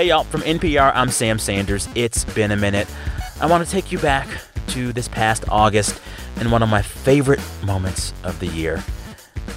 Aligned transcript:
Hey, 0.00 0.08
y'all, 0.08 0.24
from 0.24 0.40
NPR, 0.40 0.92
I'm 0.94 1.10
Sam 1.10 1.38
Sanders. 1.38 1.86
It's 1.94 2.24
been 2.24 2.52
a 2.52 2.56
minute. 2.56 2.88
I 3.38 3.44
want 3.44 3.66
to 3.66 3.70
take 3.70 3.92
you 3.92 3.98
back 3.98 4.26
to 4.68 4.94
this 4.94 5.08
past 5.08 5.44
August 5.50 6.00
and 6.36 6.50
one 6.50 6.62
of 6.62 6.70
my 6.70 6.80
favorite 6.80 7.38
moments 7.66 8.14
of 8.24 8.40
the 8.40 8.46
year. 8.46 8.76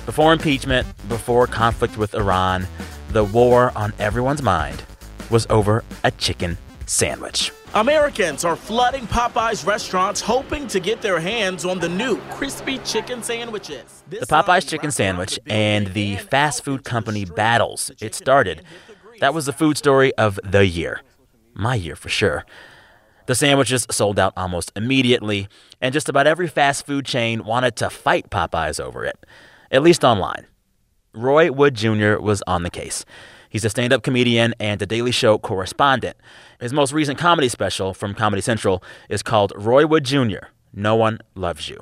Before 0.05 0.33
impeachment, 0.33 0.85
before 1.07 1.47
conflict 1.47 1.97
with 1.97 2.13
Iran, 2.13 2.67
the 3.11 3.23
war 3.23 3.71
on 3.77 3.93
everyone's 3.99 4.41
mind 4.41 4.83
was 5.29 5.47
over 5.49 5.81
a 6.03 6.11
chicken 6.11 6.57
sandwich. 6.87 7.53
Americans 7.73 8.43
are 8.43 8.57
flooding 8.57 9.07
Popeyes 9.07 9.65
restaurants 9.65 10.19
hoping 10.19 10.67
to 10.67 10.81
get 10.81 11.01
their 11.01 11.21
hands 11.21 11.63
on 11.63 11.79
the 11.79 11.87
new 11.87 12.17
crispy 12.31 12.79
chicken 12.79 13.23
sandwiches. 13.23 14.03
The 14.09 14.25
Popeyes 14.25 14.69
chicken 14.69 14.91
sandwich 14.91 15.39
and 15.47 15.87
the 15.93 16.17
fast 16.17 16.65
food 16.65 16.83
company 16.83 17.23
battles 17.23 17.91
it 18.01 18.13
started. 18.13 18.61
That 19.23 19.33
was 19.33 19.45
the 19.45 19.53
food 19.53 19.77
story 19.77 20.13
of 20.15 20.37
the 20.43 20.65
year. 20.65 20.99
My 21.53 21.75
year 21.75 21.95
for 21.95 22.09
sure. 22.09 22.45
The 23.25 23.35
sandwiches 23.35 23.87
sold 23.89 24.19
out 24.19 24.33
almost 24.35 24.73
immediately, 24.75 25.47
and 25.79 25.93
just 25.93 26.09
about 26.09 26.27
every 26.27 26.49
fast 26.49 26.85
food 26.85 27.05
chain 27.05 27.45
wanted 27.45 27.77
to 27.77 27.89
fight 27.89 28.29
Popeyes 28.29 28.81
over 28.81 29.05
it, 29.05 29.15
at 29.71 29.81
least 29.81 30.03
online. 30.03 30.45
Roy 31.13 31.53
Wood 31.53 31.73
Jr. 31.75 32.17
was 32.17 32.43
on 32.47 32.63
the 32.63 32.69
case. 32.69 33.05
He's 33.49 33.63
a 33.63 33.69
stand 33.69 33.93
up 33.93 34.03
comedian 34.03 34.55
and 34.59 34.81
a 34.81 34.85
Daily 34.85 35.13
Show 35.13 35.37
correspondent. 35.37 36.17
His 36.59 36.73
most 36.73 36.91
recent 36.91 37.17
comedy 37.17 37.47
special 37.47 37.93
from 37.93 38.13
Comedy 38.13 38.41
Central 38.41 38.83
is 39.07 39.23
called 39.23 39.53
Roy 39.55 39.87
Wood 39.87 40.03
Jr. 40.03 40.47
No 40.73 40.97
One 40.97 41.19
Loves 41.33 41.69
You. 41.69 41.79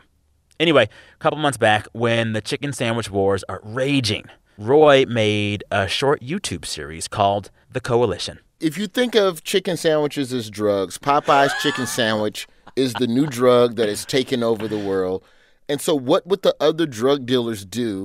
Anyway, 0.59 0.83
a 0.83 1.17
couple 1.17 1.39
months 1.39 1.57
back, 1.57 1.87
when 1.93 2.33
the 2.33 2.41
chicken 2.41 2.71
sandwich 2.71 3.09
wars 3.09 3.43
are 3.49 3.61
raging, 3.63 4.25
Roy 4.57 5.05
made 5.07 5.63
a 5.71 5.87
short 5.87 6.21
YouTube 6.21 6.65
series 6.65 7.07
called 7.07 7.51
The 7.71 7.79
Coalition. 7.79 8.39
If 8.59 8.77
you 8.77 8.87
think 8.87 9.15
of 9.15 9.43
chicken 9.43 9.77
sandwiches 9.77 10.31
as 10.33 10.49
drugs, 10.49 10.97
Popeye's 10.97 11.53
chicken 11.61 11.87
sandwich 11.87 12.47
is 12.75 12.93
the 12.93 13.07
new 13.07 13.25
drug 13.25 13.75
that 13.75 13.89
is 13.89 14.05
taking 14.05 14.43
over 14.43 14.67
the 14.67 14.77
world. 14.77 15.23
And 15.67 15.81
so, 15.81 15.95
what 15.95 16.27
would 16.27 16.41
the 16.41 16.55
other 16.59 16.85
drug 16.85 17.25
dealers 17.25 17.65
do 17.65 18.03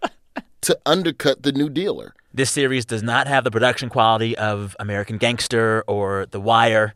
to 0.60 0.78
undercut 0.86 1.42
the 1.42 1.52
new 1.52 1.68
dealer? 1.68 2.14
This 2.32 2.50
series 2.50 2.84
does 2.84 3.02
not 3.02 3.26
have 3.26 3.44
the 3.44 3.50
production 3.50 3.88
quality 3.88 4.36
of 4.36 4.76
American 4.78 5.18
Gangster 5.18 5.82
or 5.88 6.26
The 6.26 6.40
Wire. 6.40 6.94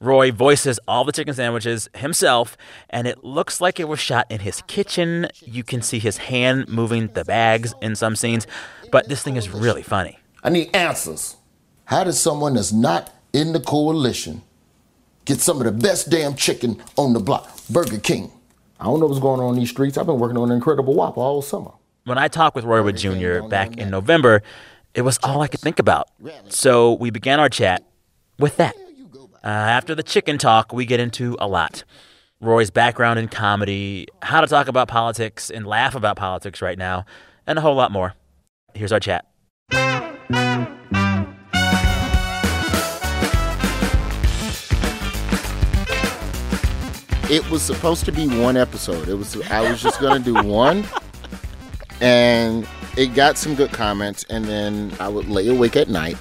Roy 0.00 0.30
voices 0.30 0.78
all 0.86 1.04
the 1.04 1.12
chicken 1.12 1.34
sandwiches 1.34 1.88
himself, 1.94 2.56
and 2.90 3.06
it 3.06 3.24
looks 3.24 3.60
like 3.60 3.80
it 3.80 3.88
was 3.88 3.98
shot 3.98 4.26
in 4.30 4.40
his 4.40 4.62
kitchen. 4.68 5.28
You 5.42 5.64
can 5.64 5.82
see 5.82 5.98
his 5.98 6.18
hand 6.18 6.68
moving 6.68 7.08
the 7.08 7.24
bags 7.24 7.74
in 7.82 7.96
some 7.96 8.14
scenes, 8.14 8.46
but 8.92 9.08
this 9.08 9.22
thing 9.22 9.36
is 9.36 9.50
really 9.50 9.82
funny. 9.82 10.18
I 10.44 10.50
need 10.50 10.74
answers. 10.74 11.36
How 11.86 12.04
does 12.04 12.20
someone 12.20 12.54
that's 12.54 12.72
not 12.72 13.12
in 13.32 13.52
the 13.52 13.60
coalition 13.60 14.42
get 15.24 15.40
some 15.40 15.58
of 15.58 15.64
the 15.64 15.72
best 15.72 16.10
damn 16.10 16.34
chicken 16.36 16.80
on 16.96 17.12
the 17.12 17.20
block? 17.20 17.50
Burger 17.68 17.98
King. 17.98 18.30
I 18.78 18.84
don't 18.84 19.00
know 19.00 19.06
what's 19.06 19.18
going 19.18 19.40
on 19.40 19.54
in 19.54 19.60
these 19.60 19.70
streets. 19.70 19.98
I've 19.98 20.06
been 20.06 20.20
working 20.20 20.36
on 20.36 20.50
an 20.50 20.56
Incredible 20.56 20.94
Whopper 20.94 21.20
all 21.20 21.42
summer. 21.42 21.72
When 22.04 22.18
I 22.18 22.28
talked 22.28 22.54
with 22.54 22.64
Roy 22.64 22.82
Wood 22.82 22.96
Jr. 22.96 23.40
back 23.48 23.76
in 23.76 23.90
November, 23.90 24.42
it 24.94 25.02
was 25.02 25.18
all 25.24 25.42
I 25.42 25.48
could 25.48 25.60
think 25.60 25.80
about. 25.80 26.08
So 26.48 26.92
we 26.92 27.10
began 27.10 27.40
our 27.40 27.48
chat 27.48 27.82
with 28.38 28.56
that. 28.58 28.76
Uh, 29.44 29.46
after 29.48 29.94
the 29.94 30.02
chicken 30.02 30.36
talk, 30.36 30.72
we 30.72 30.84
get 30.84 30.98
into 30.98 31.36
a 31.38 31.46
lot. 31.46 31.84
Roy's 32.40 32.70
background 32.70 33.18
in 33.18 33.28
comedy, 33.28 34.06
how 34.22 34.40
to 34.40 34.46
talk 34.46 34.68
about 34.68 34.88
politics 34.88 35.50
and 35.50 35.66
laugh 35.66 35.94
about 35.94 36.16
politics 36.16 36.60
right 36.60 36.78
now, 36.78 37.04
and 37.46 37.58
a 37.58 37.62
whole 37.62 37.74
lot 37.74 37.92
more. 37.92 38.14
Here's 38.74 38.92
our 38.92 39.00
chat. 39.00 39.26
It 47.30 47.48
was 47.50 47.62
supposed 47.62 48.04
to 48.06 48.12
be 48.12 48.26
one 48.26 48.56
episode. 48.56 49.08
It 49.08 49.14
was 49.14 49.36
I 49.50 49.68
was 49.70 49.82
just 49.82 50.00
gonna 50.00 50.18
do 50.20 50.34
one, 50.34 50.84
and 52.00 52.66
it 52.96 53.14
got 53.14 53.36
some 53.36 53.54
good 53.54 53.70
comments. 53.70 54.24
And 54.30 54.46
then 54.46 54.92
I 54.98 55.08
would 55.08 55.28
lay 55.28 55.46
awake 55.48 55.76
at 55.76 55.88
night, 55.88 56.16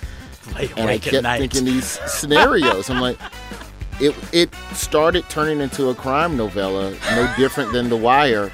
Lay 0.56 0.70
and 0.78 0.90
I 0.90 0.98
kept 0.98 1.26
thinking 1.40 1.66
these 1.66 1.86
scenarios. 2.10 2.90
I'm 2.90 3.02
like, 3.02 3.18
it 4.00 4.16
it 4.32 4.50
started 4.74 5.28
turning 5.30 5.60
into 5.60 5.90
a 5.90 5.96
crime 5.96 6.38
novella, 6.38 6.92
no 7.12 7.34
different 7.38 7.74
than 7.74 7.90
The 7.90 7.98
Wire, 7.98 8.50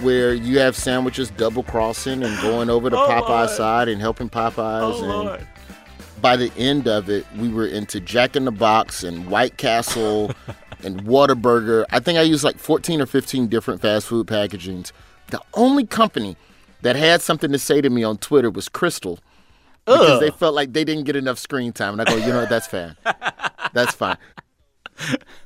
where 0.00 0.34
you 0.34 0.58
have 0.58 0.76
sandwiches 0.76 1.30
double 1.30 1.62
crossing 1.62 2.22
and 2.22 2.40
going 2.42 2.70
over 2.70 2.90
to 2.90 2.96
Oh, 2.96 3.06
Popeye's 3.08 3.28
Lord. 3.28 3.50
side 3.50 3.88
and 3.88 4.00
helping 4.00 4.28
Popeyes. 4.28 4.80
Oh, 4.82 4.98
and 4.98 5.08
Lord. 5.08 5.46
by 6.20 6.36
the 6.36 6.52
end 6.56 6.88
of 6.88 7.08
it, 7.08 7.26
we 7.36 7.48
were 7.48 7.66
into 7.66 8.00
Jack 8.00 8.36
in 8.36 8.44
the 8.44 8.50
Box 8.52 9.02
and 9.04 9.28
White 9.30 9.56
Castle 9.56 10.32
and 10.82 11.02
Whataburger. 11.04 11.84
I 11.90 12.00
think 12.00 12.18
I 12.18 12.22
used 12.22 12.44
like 12.44 12.58
14 12.58 13.00
or 13.00 13.06
15 13.06 13.46
different 13.48 13.80
fast 13.80 14.06
food 14.06 14.26
packagings. 14.26 14.92
The 15.28 15.40
only 15.54 15.86
company 15.86 16.36
that 16.82 16.96
had 16.96 17.22
something 17.22 17.50
to 17.52 17.58
say 17.58 17.80
to 17.80 17.88
me 17.88 18.02
on 18.04 18.18
Twitter 18.18 18.50
was 18.50 18.68
Krystal 18.68 19.18
because 19.86 20.20
they 20.20 20.30
felt 20.30 20.54
like 20.54 20.72
they 20.72 20.84
didn't 20.84 21.04
get 21.04 21.16
enough 21.16 21.38
screen 21.38 21.72
time. 21.72 21.98
And 21.98 22.02
I 22.02 22.04
go, 22.04 22.16
you 22.16 22.32
know 22.32 22.40
what? 22.40 22.48
That's 22.48 22.66
fine. 22.66 22.96
That's 23.72 23.94
fine. 23.94 24.16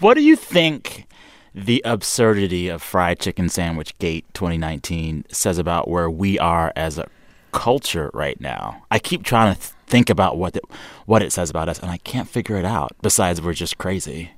What 0.01 0.15
do 0.15 0.23
you 0.23 0.37
think 0.37 1.07
the 1.55 1.81
absurdity 1.85 2.69
of 2.69 2.83
Fried 2.83 3.19
Chicken 3.19 3.49
Sandwich 3.49 3.97
Gate 3.99 4.27
2019 4.35 5.25
says 5.31 5.57
about 5.57 5.89
where 5.89 6.11
we 6.11 6.39
are 6.39 6.71
as 6.77 6.99
a 6.99 7.09
culture 7.53 8.11
right 8.13 8.39
now? 8.41 8.85
I 8.91 8.99
keep 8.99 9.25
trying 9.25 9.55
to 9.55 9.61
th- 9.61 9.73
think 9.87 10.11
about 10.11 10.37
what 10.37 10.55
it, 10.55 10.65
what 11.07 11.23
it 11.23 11.33
says 11.33 11.49
about 11.49 11.71
us, 11.71 11.79
and 11.79 11.91
I 11.91 11.97
can't 11.97 12.29
figure 12.29 12.57
it 12.57 12.67
out. 12.67 12.93
Besides, 13.01 13.41
we're 13.41 13.55
just 13.55 13.79
crazy. 13.79 14.33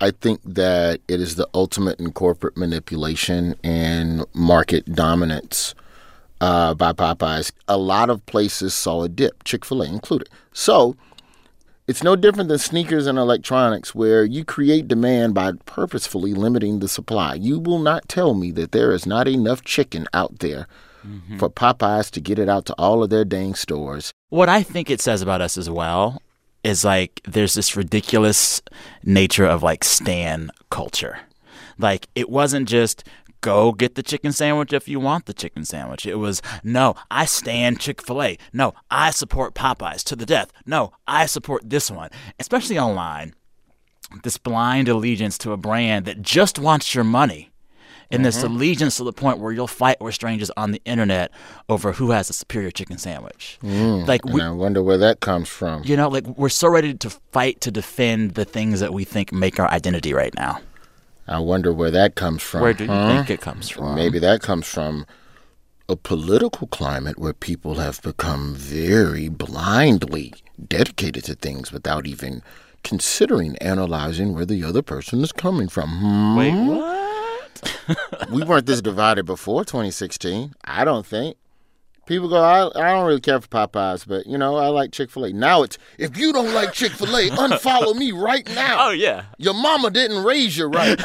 I 0.00 0.10
think 0.10 0.40
that 0.44 1.00
it 1.06 1.20
is 1.20 1.36
the 1.36 1.48
ultimate 1.54 2.00
in 2.00 2.12
corporate 2.12 2.56
manipulation 2.56 3.54
and 3.62 4.24
market 4.34 4.92
dominance 4.92 5.74
uh, 6.44 6.74
by 6.74 6.92
Popeyes. 6.92 7.52
A 7.68 7.78
lot 7.78 8.10
of 8.10 8.24
places 8.26 8.74
saw 8.74 9.04
a 9.04 9.08
dip, 9.08 9.44
Chick 9.44 9.64
fil 9.64 9.82
A 9.82 9.86
included. 9.86 10.28
So 10.52 10.94
it's 11.86 12.02
no 12.02 12.16
different 12.16 12.50
than 12.50 12.58
sneakers 12.58 13.06
and 13.06 13.18
electronics, 13.18 13.94
where 13.94 14.24
you 14.24 14.44
create 14.44 14.86
demand 14.86 15.32
by 15.32 15.52
purposefully 15.64 16.34
limiting 16.34 16.80
the 16.80 16.88
supply. 16.88 17.34
You 17.34 17.58
will 17.58 17.78
not 17.78 18.08
tell 18.10 18.34
me 18.34 18.50
that 18.52 18.72
there 18.72 18.92
is 18.92 19.06
not 19.06 19.26
enough 19.26 19.64
chicken 19.64 20.06
out 20.12 20.40
there 20.40 20.66
for 21.38 21.50
Popeyes 21.50 22.10
to 22.12 22.20
get 22.20 22.38
it 22.38 22.48
out 22.48 22.64
to 22.64 22.74
all 22.78 23.02
of 23.02 23.10
their 23.10 23.26
dang 23.26 23.54
stores. 23.54 24.10
What 24.30 24.48
I 24.48 24.62
think 24.62 24.88
it 24.88 25.02
says 25.02 25.20
about 25.20 25.42
us 25.42 25.58
as 25.58 25.68
well 25.68 26.22
is 26.62 26.82
like 26.82 27.20
there's 27.24 27.52
this 27.52 27.76
ridiculous 27.76 28.62
nature 29.02 29.44
of 29.44 29.62
like 29.62 29.84
stan 29.84 30.50
culture. 30.70 31.18
Like 31.78 32.08
it 32.14 32.30
wasn't 32.30 32.68
just 32.68 33.04
go 33.44 33.72
get 33.72 33.94
the 33.94 34.02
chicken 34.02 34.32
sandwich 34.32 34.72
if 34.72 34.88
you 34.88 34.98
want 34.98 35.26
the 35.26 35.34
chicken 35.34 35.66
sandwich. 35.66 36.06
It 36.06 36.14
was 36.14 36.40
no, 36.64 36.94
I 37.10 37.26
stand 37.26 37.78
Chick-fil-A. 37.78 38.38
No, 38.54 38.72
I 38.90 39.10
support 39.10 39.54
Popeyes 39.54 40.02
to 40.04 40.16
the 40.16 40.24
death. 40.24 40.50
No, 40.64 40.92
I 41.06 41.26
support 41.26 41.68
this 41.68 41.90
one. 41.90 42.08
Especially 42.40 42.78
online. 42.78 43.34
This 44.22 44.38
blind 44.38 44.88
allegiance 44.88 45.36
to 45.38 45.52
a 45.52 45.58
brand 45.58 46.06
that 46.06 46.22
just 46.22 46.58
wants 46.58 46.94
your 46.94 47.04
money. 47.04 47.50
And 48.10 48.24
this 48.24 48.38
mm-hmm. 48.38 48.54
allegiance 48.54 48.96
to 48.98 49.04
the 49.04 49.12
point 49.12 49.38
where 49.38 49.52
you'll 49.52 49.66
fight 49.66 50.00
with 50.00 50.14
strangers 50.14 50.50
on 50.56 50.70
the 50.70 50.80
internet 50.84 51.30
over 51.68 51.92
who 51.92 52.12
has 52.12 52.30
a 52.30 52.32
superior 52.32 52.70
chicken 52.70 52.96
sandwich. 52.96 53.58
Mm, 53.62 54.06
like 54.06 54.24
we, 54.24 54.40
I 54.40 54.50
wonder 54.50 54.82
where 54.82 54.98
that 54.98 55.20
comes 55.20 55.48
from. 55.48 55.82
you 55.84 55.96
know, 55.96 56.08
like 56.08 56.26
we're 56.26 56.48
so 56.48 56.68
ready 56.68 56.94
to 56.94 57.10
fight 57.10 57.60
to 57.62 57.70
defend 57.70 58.34
the 58.34 58.44
things 58.44 58.80
that 58.80 58.92
we 58.92 59.04
think 59.04 59.32
make 59.32 59.58
our 59.58 59.68
identity 59.68 60.14
right 60.14 60.34
now. 60.36 60.60
I 61.26 61.38
wonder 61.38 61.72
where 61.72 61.90
that 61.90 62.14
comes 62.14 62.42
from. 62.42 62.60
Where 62.60 62.74
do 62.74 62.84
you 62.84 62.90
huh? 62.90 63.08
think 63.08 63.30
it 63.30 63.40
comes 63.40 63.68
from? 63.68 63.94
Maybe 63.94 64.18
that 64.18 64.42
comes 64.42 64.66
from 64.66 65.06
a 65.88 65.96
political 65.96 66.66
climate 66.66 67.18
where 67.18 67.32
people 67.32 67.74
have 67.74 68.00
become 68.02 68.54
very 68.54 69.28
blindly 69.28 70.34
dedicated 70.68 71.24
to 71.24 71.34
things 71.34 71.72
without 71.72 72.06
even 72.06 72.42
considering 72.82 73.56
analyzing 73.58 74.34
where 74.34 74.46
the 74.46 74.62
other 74.62 74.82
person 74.82 75.22
is 75.22 75.32
coming 75.32 75.68
from. 75.68 75.88
Hmm? 75.90 76.36
Wait, 76.36 76.66
what? 76.66 78.30
we 78.30 78.42
weren't 78.44 78.66
this 78.66 78.82
divided 78.82 79.24
before 79.24 79.64
2016. 79.64 80.54
I 80.64 80.84
don't 80.84 81.06
think. 81.06 81.36
People 82.06 82.28
go, 82.28 82.36
I, 82.36 82.66
I 82.78 82.92
don't 82.92 83.06
really 83.06 83.20
care 83.20 83.40
for 83.40 83.48
Popeyes, 83.48 84.06
but 84.06 84.26
you 84.26 84.36
know, 84.38 84.56
I 84.56 84.68
like 84.68 84.92
Chick 84.92 85.10
fil 85.10 85.24
A. 85.24 85.32
Now 85.32 85.62
it's, 85.62 85.78
if 85.98 86.16
you 86.18 86.32
don't 86.32 86.52
like 86.52 86.72
Chick 86.72 86.92
fil 86.92 87.16
A, 87.16 87.28
unfollow 87.30 87.94
me 87.96 88.12
right 88.12 88.46
now. 88.54 88.88
Oh 88.88 88.90
yeah. 88.90 89.24
Your 89.38 89.54
mama 89.54 89.90
didn't 89.90 90.22
raise 90.24 90.56
you 90.56 90.66
right. 90.66 91.02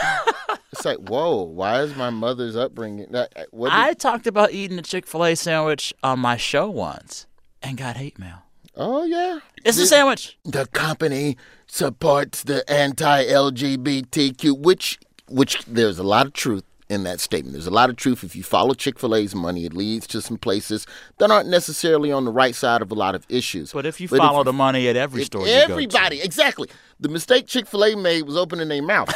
it's 0.71 0.83
like, 0.85 0.97
whoa, 1.09 1.43
why 1.43 1.81
is 1.81 1.95
my 1.95 2.09
mother's 2.09 2.55
upbringing? 2.55 3.07
That, 3.11 3.31
uh, 3.35 3.43
what 3.51 3.69
did- 3.69 3.79
I 3.79 3.93
talked 3.93 4.27
about 4.27 4.51
eating 4.51 4.77
a 4.77 4.81
Chick 4.81 5.07
Fil 5.07 5.23
A 5.25 5.35
sandwich 5.35 5.93
on 6.03 6.19
my 6.19 6.35
show 6.37 6.69
once 6.69 7.25
and 7.61 7.77
got 7.77 7.95
hate 7.97 8.19
mail. 8.19 8.43
oh, 8.75 9.03
yeah. 9.05 9.39
It's 9.65 9.77
a 9.77 9.81
The- 9.81 9.87
sandwich. 9.87 10.37
The 10.45 10.65
company 10.67 11.37
supports 11.67 12.43
the 12.43 12.69
anti 12.69 13.25
LGBTQ, 13.25 14.57
which, 14.59 14.99
which 15.27 15.63
there's 15.65 15.99
a 15.99 16.03
lot 16.03 16.25
of 16.25 16.33
truth 16.33 16.63
in 16.89 17.03
that 17.03 17.19
statement. 17.19 17.53
There's 17.53 17.67
a 17.67 17.71
lot 17.71 17.89
of 17.89 17.95
truth. 17.95 18.23
If 18.23 18.35
you 18.35 18.43
follow 18.43 18.73
Chick 18.73 18.99
fil 18.99 19.15
A's 19.15 19.35
money, 19.35 19.65
it 19.65 19.73
leads 19.73 20.07
to 20.07 20.21
some 20.21 20.37
places 20.37 20.87
that 21.19 21.29
aren't 21.31 21.47
necessarily 21.47 22.11
on 22.11 22.25
the 22.25 22.31
right 22.31 22.55
side 22.55 22.81
of 22.81 22.91
a 22.91 22.95
lot 22.95 23.13
of 23.15 23.25
issues. 23.29 23.71
But 23.71 23.85
if 23.85 24.01
you 24.01 24.07
follow 24.07 24.43
the 24.43 24.53
money 24.53 24.87
at 24.89 24.95
every 24.95 25.23
store, 25.23 25.41
you 25.41 25.53
go 25.53 25.67
to- 25.67 25.71
everybody, 25.73 26.21
exactly. 26.21 26.67
The 26.99 27.09
mistake 27.09 27.47
Chick 27.47 27.67
fil 27.67 27.85
A 27.85 27.95
made 27.95 28.23
was 28.23 28.35
opening 28.35 28.67
their 28.67 28.81
mouth. 28.81 29.13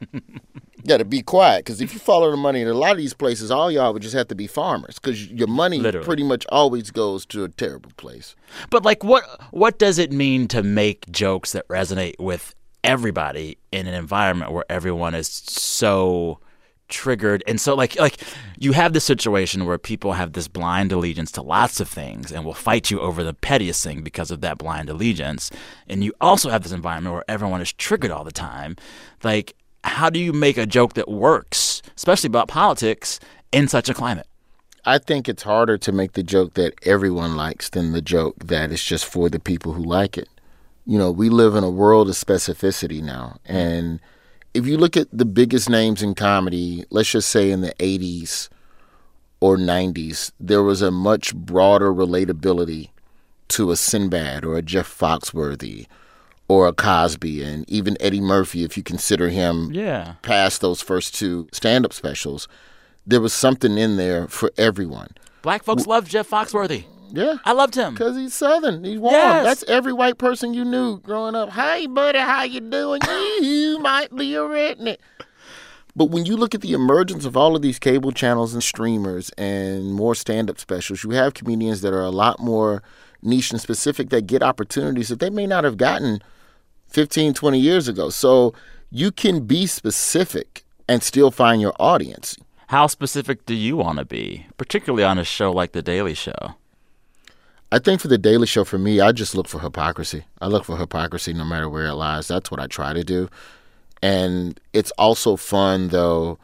Got 0.87 0.99
to 0.99 1.05
be 1.05 1.21
quiet 1.21 1.65
because 1.65 1.81
if 1.81 1.93
you 1.93 1.99
follow 1.99 2.31
the 2.31 2.37
money 2.37 2.63
at 2.63 2.69
a 2.69 2.75
lot 2.75 2.93
of 2.93 2.99
these 2.99 3.13
places, 3.15 3.51
all 3.51 3.73
y'all 3.73 3.93
would 3.93 4.03
just 4.03 4.15
have 4.15 4.29
to 4.29 4.37
be 4.37 4.47
farmers 4.47 5.01
because 5.01 5.27
your 5.27 5.49
money 5.49 5.81
Literally. 5.81 6.05
pretty 6.05 6.23
much 6.23 6.47
always 6.51 6.93
goes 6.93 7.27
to 7.27 7.43
a 7.43 7.49
terrible 7.49 7.91
place. 7.97 8.37
But 8.71 8.85
like, 8.85 9.03
what 9.03 9.25
what 9.51 9.81
does 9.81 9.99
it 9.99 10.13
mean 10.13 10.47
to 10.49 10.63
make 10.63 11.11
jokes 11.11 11.53
that 11.53 11.67
resonate 11.67 12.15
with 12.21 12.55
everybody 12.85 13.59
in 13.73 13.89
an 13.89 13.95
environment 13.95 14.53
where 14.53 14.65
everyone 14.69 15.17
is 15.17 15.27
so 15.27 16.39
triggered 16.89 17.43
and 17.47 17.61
so 17.61 17.75
like 17.75 17.99
like 17.99 18.21
you 18.59 18.73
have 18.73 18.93
this 18.93 19.05
situation 19.05 19.65
where 19.65 19.79
people 19.79 20.13
have 20.13 20.33
this 20.33 20.49
blind 20.49 20.93
allegiance 20.93 21.33
to 21.33 21.43
lots 21.43 21.81
of 21.81 21.89
things 21.89 22.31
and 22.31 22.45
will 22.45 22.55
fight 22.55 22.91
you 22.91 23.01
over 23.01 23.25
the 23.25 23.35
pettiest 23.35 23.83
thing 23.83 24.03
because 24.03 24.31
of 24.31 24.41
that 24.41 24.59
blind 24.59 24.89
allegiance 24.89 25.51
and 25.89 26.05
you 26.05 26.13
also 26.21 26.49
have 26.49 26.63
this 26.63 26.73
environment 26.73 27.13
where 27.13 27.25
everyone 27.29 27.61
is 27.61 27.73
triggered 27.73 28.11
all 28.11 28.25
the 28.25 28.33
time 28.33 28.77
like 29.25 29.55
how 29.85 30.09
do 30.09 30.21
you 30.21 30.33
make 30.33 30.57
a 30.57 30.67
joke 30.67 30.95
that 30.95 31.09
works 31.09 31.83
especially 31.97 32.29
about 32.29 32.49
politics 32.49 33.19
in 33.53 33.67
such 33.67 33.89
a 33.89 33.95
climate 33.95 34.27
I 34.89 34.99
think 34.99 35.29
it's 35.29 35.43
harder 35.43 35.77
to 35.79 35.91
make 35.91 36.13
the 36.13 36.23
joke 36.23 36.55
that 36.55 36.75
everyone 36.85 37.35
likes 37.37 37.69
than 37.69 37.91
the 37.91 38.01
joke 38.01 38.37
that 38.45 38.71
is 38.71 38.85
just 38.85 39.05
for 39.05 39.29
the 39.29 39.41
people 39.41 39.73
who 39.73 39.83
like 39.83 40.17
it. 40.17 40.29
You 40.85 40.97
know, 40.97 41.11
we 41.11 41.29
live 41.29 41.57
in 41.57 41.65
a 41.65 41.71
world 41.71 42.09
of 42.09 42.15
specificity 42.15 43.03
now. 43.03 43.39
And 43.45 43.99
if 44.57 44.67
you 44.67 44.79
look 44.79 44.97
at 44.97 45.09
the 45.13 45.27
biggest 45.27 45.69
names 45.69 46.03
in 46.03 46.15
comedy, 46.15 46.85
let's 46.89 47.11
just 47.11 47.29
say 47.29 47.51
in 47.51 47.61
the 47.61 47.75
80s 47.75 48.49
or 49.39 49.59
90s, 49.59 50.33
there 50.41 50.63
was 50.63 50.81
a 50.81 50.91
much 50.91 51.35
broader 51.35 51.93
relatability 51.93 52.89
to 53.49 53.71
a 53.71 53.77
Sinbad 53.77 54.47
or 54.47 54.57
a 54.57 54.63
Jeff 54.63 54.89
Foxworthy 54.89 55.87
or 56.49 56.67
a 56.67 56.73
Cosby 56.73 57.43
and 57.43 57.69
even 57.69 57.99
Eddie 58.01 58.21
Murphy, 58.21 58.65
if 58.65 58.77
you 58.79 58.83
consider 58.83 59.29
him 59.29 59.71
yeah 59.73 60.15
past 60.23 60.63
those 60.63 60.81
first 60.81 61.15
two 61.15 61.49
stand 61.53 61.85
up 61.85 61.93
specials. 61.93 62.49
There 63.07 63.21
was 63.21 63.35
something 63.35 63.77
in 63.77 63.97
there 63.97 64.27
for 64.27 64.51
everyone. 64.57 65.11
black 65.43 65.63
folks 65.63 65.87
love 65.87 66.09
jeff 66.09 66.29
foxworthy 66.29 66.85
Yeah. 67.17 67.37
i 67.45 67.53
loved 67.53 67.75
him 67.75 67.95
Because 67.95 68.17
he's 68.17 68.35
Southern. 68.35 68.85
He's 68.85 68.99
warm. 68.99 69.15
Yes. 69.15 69.45
That's 69.45 69.71
every 69.71 69.93
white 69.93 70.19
person 70.19 70.53
you 70.55 70.65
knew 70.65 70.99
growing 71.01 71.35
up. 71.35 71.51
Hey, 71.51 71.87
buddy, 71.87 72.19
how 72.19 72.43
you 72.43 72.61
doing? 72.61 73.01
you 73.41 73.79
might 73.81 74.15
be 74.15 74.35
a 74.35 74.41
redneck. 74.41 74.99
But 75.95 76.11
when 76.11 76.27
you 76.27 76.37
look 76.37 76.55
at 76.55 76.61
the 76.61 76.75
emergence 76.75 77.25
of 77.25 77.39
all 77.39 77.57
of 77.57 77.63
these 77.63 77.79
cable 77.79 78.13
channels 78.13 78.53
and 78.53 78.63
streamers 78.63 79.31
and 79.39 79.95
more 79.95 80.15
stand-up 80.15 80.61
specials, 80.61 81.03
you 81.03 81.11
have 81.11 81.33
comedians 81.33 81.81
that 81.81 81.95
are 81.95 82.03
a 82.03 82.11
lot 82.11 82.39
more 82.39 82.83
niche 83.23 83.51
and 83.51 83.61
specific 83.61 84.11
that 84.11 84.27
get 84.27 84.43
opportunities 84.43 85.09
that 85.09 85.21
they 85.21 85.31
may 85.31 85.47
not 85.47 85.65
have 85.65 85.79
gotten 85.79 86.21
15, 86.89 87.33
20 87.33 87.59
years 87.59 87.89
ago. 87.89 88.11
So 88.11 88.53
you 88.91 89.11
can 89.11 89.47
be 89.47 89.67
specific 89.67 90.65
and 90.87 91.03
still 91.03 91.31
find 91.31 91.63
your 91.63 91.75
audience. 91.81 92.37
How 92.69 92.89
specific 92.89 93.47
do 93.47 93.55
you 93.55 93.77
want 93.77 93.99
to 93.99 94.05
be, 94.05 94.47
particularly 94.59 95.05
on 95.05 95.19
a 95.19 95.25
show 95.25 95.51
like 95.51 95.73
The 95.73 95.83
Daily 95.83 96.15
Show? 96.15 96.57
I 97.73 97.79
think 97.81 98.01
for 98.01 98.09
the 98.09 98.19
Daily 98.19 98.47
Show, 98.47 98.65
for 98.65 98.79
me, 98.79 99.01
I 99.01 99.13
just 99.13 99.35
look 99.35 99.49
for 99.49 99.61
hypocrisy. 99.61 100.25
I 100.41 100.47
look 100.47 100.65
for 100.65 100.77
hypocrisy 100.77 101.33
no 101.33 101.45
matter 101.45 101.69
where 101.69 101.87
it 101.87 101.95
lies. 101.95 102.29
That's 102.29 102.51
what 102.51 102.61
I 102.61 102.67
try 102.67 102.93
to 102.93 103.03
do. 103.03 103.29
And 104.03 104.61
it's 104.73 104.93
also 104.93 105.37
fun, 105.37 105.89
though, 105.89 106.39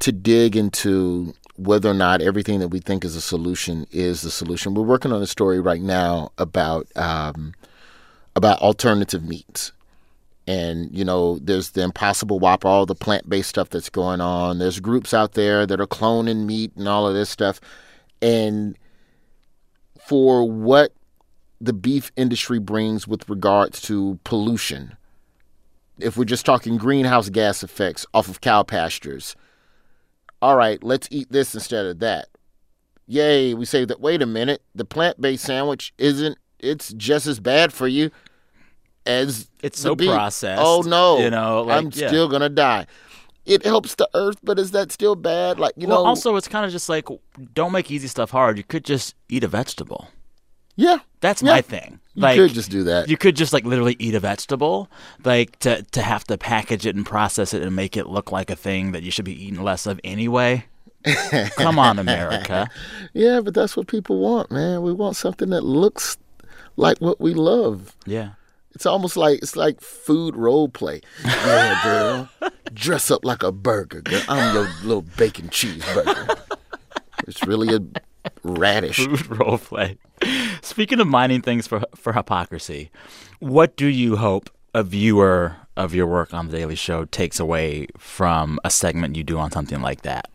to 0.00 0.10
dig 0.10 0.56
into 0.56 1.34
whether 1.56 1.88
or 1.88 1.94
not 1.94 2.20
everything 2.20 2.58
that 2.58 2.68
we 2.68 2.80
think 2.80 3.04
is 3.04 3.14
a 3.14 3.20
solution 3.20 3.86
is 3.92 4.22
the 4.22 4.30
solution. 4.30 4.74
We're 4.74 4.82
working 4.82 5.12
on 5.12 5.22
a 5.22 5.26
story 5.26 5.60
right 5.60 5.80
now 5.80 6.32
about 6.36 6.88
um, 6.96 7.54
about 8.34 8.60
alternative 8.60 9.22
meats. 9.22 9.72
And, 10.46 10.90
you 10.92 11.04
know, 11.04 11.38
there's 11.38 11.70
the 11.70 11.82
Impossible 11.82 12.38
Whopper, 12.38 12.68
all 12.68 12.84
the 12.84 12.94
plant 12.94 13.28
based 13.28 13.48
stuff 13.48 13.70
that's 13.70 13.88
going 13.88 14.20
on. 14.20 14.58
There's 14.58 14.80
groups 14.80 15.14
out 15.14 15.32
there 15.32 15.64
that 15.64 15.80
are 15.80 15.86
cloning 15.86 16.44
meat 16.44 16.72
and 16.76 16.88
all 16.88 17.06
of 17.06 17.14
this 17.14 17.30
stuff. 17.30 17.60
And 18.20 18.76
for 20.06 20.48
what 20.48 20.92
the 21.60 21.72
beef 21.72 22.12
industry 22.16 22.58
brings 22.58 23.08
with 23.08 23.28
regards 23.28 23.80
to 23.82 24.18
pollution. 24.24 24.96
If 25.98 26.16
we're 26.16 26.24
just 26.24 26.44
talking 26.44 26.76
greenhouse 26.76 27.28
gas 27.28 27.62
effects 27.62 28.04
off 28.12 28.28
of 28.28 28.40
cow 28.40 28.64
pastures, 28.64 29.36
all 30.42 30.56
right, 30.56 30.82
let's 30.82 31.08
eat 31.10 31.30
this 31.30 31.54
instead 31.54 31.86
of 31.86 32.00
that. 32.00 32.28
Yay, 33.06 33.54
we 33.54 33.64
say 33.64 33.84
that, 33.84 34.00
wait 34.00 34.20
a 34.20 34.26
minute, 34.26 34.62
the 34.74 34.84
plant 34.84 35.20
based 35.20 35.44
sandwich 35.44 35.92
isn't, 35.98 36.36
it's 36.58 36.92
just 36.94 37.26
as 37.26 37.38
bad 37.38 37.72
for 37.72 37.86
you 37.86 38.10
as 39.06 39.50
It's 39.62 39.78
so 39.78 39.94
beef. 39.94 40.10
processed, 40.10 40.60
Oh 40.64 40.82
no, 40.82 41.18
you 41.18 41.30
know, 41.30 41.62
like, 41.62 41.78
I'm 41.78 41.90
yeah. 41.94 42.08
still 42.08 42.28
gonna 42.28 42.48
die. 42.48 42.86
It 43.46 43.64
helps 43.64 43.94
the 43.96 44.08
earth, 44.14 44.38
but 44.42 44.58
is 44.58 44.70
that 44.70 44.90
still 44.90 45.16
bad? 45.16 45.58
Like 45.58 45.74
you 45.76 45.86
well, 45.86 46.02
know, 46.02 46.08
also 46.08 46.36
it's 46.36 46.48
kind 46.48 46.64
of 46.64 46.72
just 46.72 46.88
like 46.88 47.06
don't 47.52 47.72
make 47.72 47.90
easy 47.90 48.08
stuff 48.08 48.30
hard. 48.30 48.56
You 48.56 48.64
could 48.64 48.84
just 48.84 49.14
eat 49.28 49.44
a 49.44 49.48
vegetable. 49.48 50.08
yeah, 50.76 50.98
That's 51.20 51.42
Yeah. 51.42 51.52
my 51.52 51.60
thing. 51.60 52.00
Like, 52.16 52.36
you 52.36 52.46
could 52.46 52.54
just 52.54 52.70
do 52.70 52.84
that. 52.84 53.08
you 53.08 53.16
could 53.16 53.34
just 53.36 53.52
like 53.52 53.64
literally 53.64 53.96
eat 53.98 54.14
a 54.14 54.20
vegetable. 54.20 54.88
Like 55.24 55.58
to 55.60 55.82
to 55.82 56.00
have 56.02 56.24
to 56.24 56.38
package 56.38 56.86
it 56.86 56.96
and 56.96 57.04
process 57.04 57.52
it 57.52 57.60
and 57.62 57.74
make 57.76 57.96
it 57.96 58.06
look 58.06 58.32
like 58.32 58.50
a 58.50 58.56
thing 58.56 58.92
that 58.92 59.02
you 59.02 59.10
should 59.10 59.24
be 59.24 59.44
eating 59.44 59.62
less 59.62 59.84
of 59.86 60.00
anyway. 60.04 60.64
Come 61.56 61.78
on, 61.78 61.98
America. 61.98 62.68
Yeah, 63.12 63.40
but 63.42 63.52
that's 63.52 63.76
what 63.76 63.88
people 63.88 64.20
want, 64.20 64.50
man. 64.50 64.80
We 64.80 64.92
want 64.92 65.16
something 65.16 65.50
that 65.50 65.62
looks 65.64 66.16
like 66.76 66.98
what 66.98 67.20
we 67.20 67.34
love. 67.34 67.94
Yeah. 68.06 68.30
It's 68.74 68.86
almost 68.86 69.16
like 69.16 69.38
it's 69.38 69.56
like 69.56 69.80
food 69.80 70.36
role 70.36 70.68
play. 70.68 71.00
Yeah, 71.24 71.80
girl. 71.82 72.50
Dress 72.74 73.10
up 73.10 73.24
like 73.24 73.42
a 73.42 73.52
burger, 73.52 74.02
girl. 74.02 74.22
I'm 74.28 74.54
your 74.54 74.68
little 74.82 75.02
bacon 75.02 75.48
cheeseburger. 75.48 76.38
It's 77.26 77.46
really 77.46 77.74
a 77.74 77.80
radish. 78.42 78.96
Food 78.96 79.26
role 79.38 79.58
play. 79.58 79.98
Speaking 80.62 81.00
of 81.00 81.06
mining 81.06 81.42
things 81.42 81.66
for 81.66 81.82
for 81.94 82.12
hypocrisy, 82.12 82.90
what 83.40 83.76
do 83.76 83.86
you 83.86 84.16
hope 84.16 84.50
a 84.74 84.82
viewer 84.82 85.56
of 85.76 85.94
your 85.94 86.06
work 86.06 86.34
on 86.34 86.48
the 86.48 86.56
Daily 86.56 86.74
Show 86.74 87.04
takes 87.04 87.38
away 87.38 87.86
from 87.98 88.58
a 88.64 88.70
segment 88.70 89.16
you 89.16 89.24
do 89.24 89.38
on 89.38 89.50
something 89.50 89.80
like 89.80 90.02
that? 90.02 90.28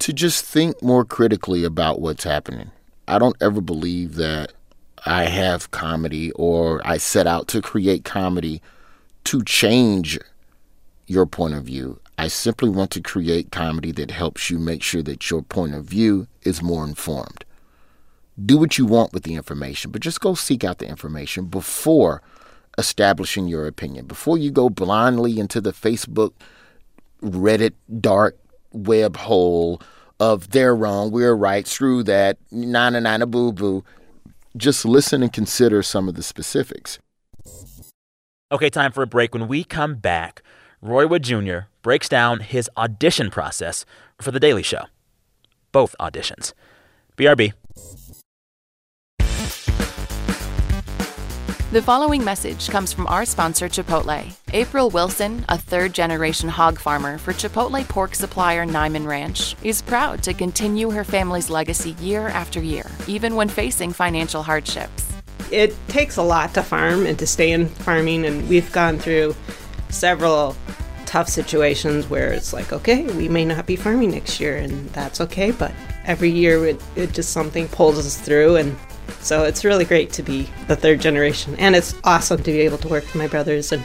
to 0.00 0.12
just 0.14 0.44
think 0.44 0.82
more 0.82 1.04
critically 1.04 1.62
about 1.62 2.00
what's 2.00 2.24
happening. 2.24 2.70
I 3.06 3.18
don't 3.18 3.36
ever 3.40 3.60
believe 3.60 4.14
that 4.16 4.52
I 5.06 5.24
have 5.24 5.70
comedy 5.70 6.30
or 6.32 6.80
I 6.84 6.98
set 6.98 7.26
out 7.26 7.48
to 7.48 7.62
create 7.62 8.04
comedy 8.04 8.60
to 9.24 9.42
change 9.44 10.18
your 11.06 11.26
point 11.26 11.54
of 11.54 11.64
view. 11.64 12.00
I 12.18 12.28
simply 12.28 12.68
want 12.68 12.90
to 12.92 13.00
create 13.00 13.50
comedy 13.50 13.92
that 13.92 14.10
helps 14.10 14.50
you 14.50 14.58
make 14.58 14.82
sure 14.82 15.02
that 15.02 15.30
your 15.30 15.42
point 15.42 15.74
of 15.74 15.84
view 15.84 16.26
is 16.42 16.62
more 16.62 16.84
informed. 16.84 17.44
Do 18.44 18.58
what 18.58 18.78
you 18.78 18.86
want 18.86 19.12
with 19.12 19.22
the 19.24 19.34
information, 19.34 19.90
but 19.90 20.02
just 20.02 20.20
go 20.20 20.34
seek 20.34 20.62
out 20.64 20.78
the 20.78 20.88
information 20.88 21.46
before 21.46 22.22
establishing 22.78 23.48
your 23.48 23.66
opinion. 23.66 24.06
Before 24.06 24.38
you 24.38 24.50
go 24.50 24.70
blindly 24.70 25.38
into 25.38 25.60
the 25.60 25.72
Facebook, 25.72 26.32
Reddit 27.22 27.72
dark 28.00 28.38
web 28.72 29.16
hole 29.16 29.80
of 30.18 30.50
they're 30.50 30.76
wrong, 30.76 31.10
we're 31.10 31.34
right, 31.34 31.66
screw 31.66 32.02
that, 32.04 32.38
na 32.50 32.90
na 32.90 33.00
na 33.00 33.16
na 33.16 33.26
boo 33.26 33.52
boo. 33.52 33.84
Just 34.56 34.84
listen 34.84 35.22
and 35.22 35.32
consider 35.32 35.82
some 35.82 36.08
of 36.08 36.14
the 36.14 36.22
specifics. 36.22 36.98
Okay, 38.52 38.68
time 38.68 38.90
for 38.90 39.02
a 39.02 39.06
break. 39.06 39.32
When 39.32 39.46
we 39.46 39.62
come 39.62 39.94
back, 39.94 40.42
Roy 40.82 41.06
Wood 41.06 41.22
Jr. 41.22 41.68
breaks 41.82 42.08
down 42.08 42.40
his 42.40 42.68
audition 42.76 43.30
process 43.30 43.84
for 44.20 44.32
The 44.32 44.40
Daily 44.40 44.64
Show. 44.64 44.84
Both 45.70 45.94
auditions. 46.00 46.52
BRB. 47.16 47.52
The 51.72 51.80
following 51.80 52.24
message 52.24 52.68
comes 52.68 52.92
from 52.92 53.06
our 53.06 53.24
sponsor, 53.24 53.68
Chipotle. 53.68 54.36
April 54.52 54.90
Wilson, 54.90 55.44
a 55.48 55.56
third 55.56 55.92
generation 55.92 56.48
hog 56.48 56.80
farmer 56.80 57.16
for 57.16 57.32
Chipotle 57.32 57.86
pork 57.86 58.16
supplier 58.16 58.66
Niman 58.66 59.06
Ranch, 59.06 59.54
is 59.62 59.80
proud 59.80 60.20
to 60.24 60.34
continue 60.34 60.90
her 60.90 61.04
family's 61.04 61.48
legacy 61.48 61.92
year 62.00 62.26
after 62.26 62.60
year, 62.60 62.90
even 63.06 63.36
when 63.36 63.48
facing 63.48 63.92
financial 63.92 64.42
hardships. 64.42 65.06
it 65.52 65.72
takes 65.86 66.16
a 66.16 66.22
lot 66.24 66.54
to 66.54 66.62
farm 66.64 67.06
and 67.06 67.20
to 67.20 67.26
stay 67.26 67.52
in 67.52 67.68
farming 67.68 68.24
and 68.26 68.48
we've 68.48 68.72
gone 68.72 68.98
through 68.98 69.36
several 69.90 70.56
tough 71.06 71.28
situations 71.28 72.08
where 72.10 72.32
it's 72.32 72.52
like 72.52 72.72
okay 72.72 73.02
we 73.16 73.28
may 73.28 73.44
not 73.44 73.66
be 73.66 73.74
farming 73.76 74.10
next 74.12 74.38
year 74.40 74.56
and 74.56 74.88
that's 74.90 75.20
okay 75.20 75.50
but 75.50 75.72
every 76.04 76.30
year 76.30 76.66
it, 76.66 76.80
it 76.94 77.12
just 77.12 77.30
something 77.30 77.66
pulls 77.68 77.98
us 77.98 78.16
through 78.16 78.54
and 78.56 78.76
so 79.20 79.44
it's 79.44 79.64
really 79.64 79.84
great 79.84 80.12
to 80.12 80.22
be 80.22 80.48
the 80.66 80.76
third 80.76 81.00
generation 81.00 81.54
and 81.58 81.76
it's 81.76 81.94
awesome 82.04 82.38
to 82.38 82.50
be 82.50 82.60
able 82.60 82.78
to 82.78 82.88
work 82.88 83.04
with 83.04 83.14
my 83.14 83.26
brothers 83.26 83.72
and 83.72 83.82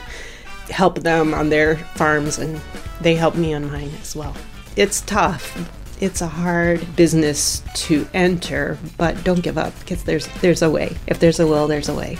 help 0.70 1.00
them 1.00 1.34
on 1.34 1.48
their 1.48 1.76
farms 1.94 2.38
and 2.38 2.60
they 3.00 3.14
help 3.14 3.36
me 3.36 3.54
on 3.54 3.70
mine 3.70 3.90
as 4.00 4.16
well 4.16 4.34
it's 4.76 5.00
tough. 5.02 5.52
It's 6.00 6.20
a 6.20 6.26
hard 6.26 6.96
business 6.96 7.62
to 7.86 8.06
enter, 8.12 8.76
but 8.98 9.24
don't 9.24 9.42
give 9.42 9.56
up 9.56 9.72
because 9.80 10.04
there's 10.04 10.28
there's 10.42 10.60
a 10.60 10.70
way. 10.70 10.94
If 11.06 11.18
there's 11.18 11.40
a 11.40 11.46
will, 11.46 11.66
there's 11.66 11.88
a 11.88 11.94
way. 11.94 12.18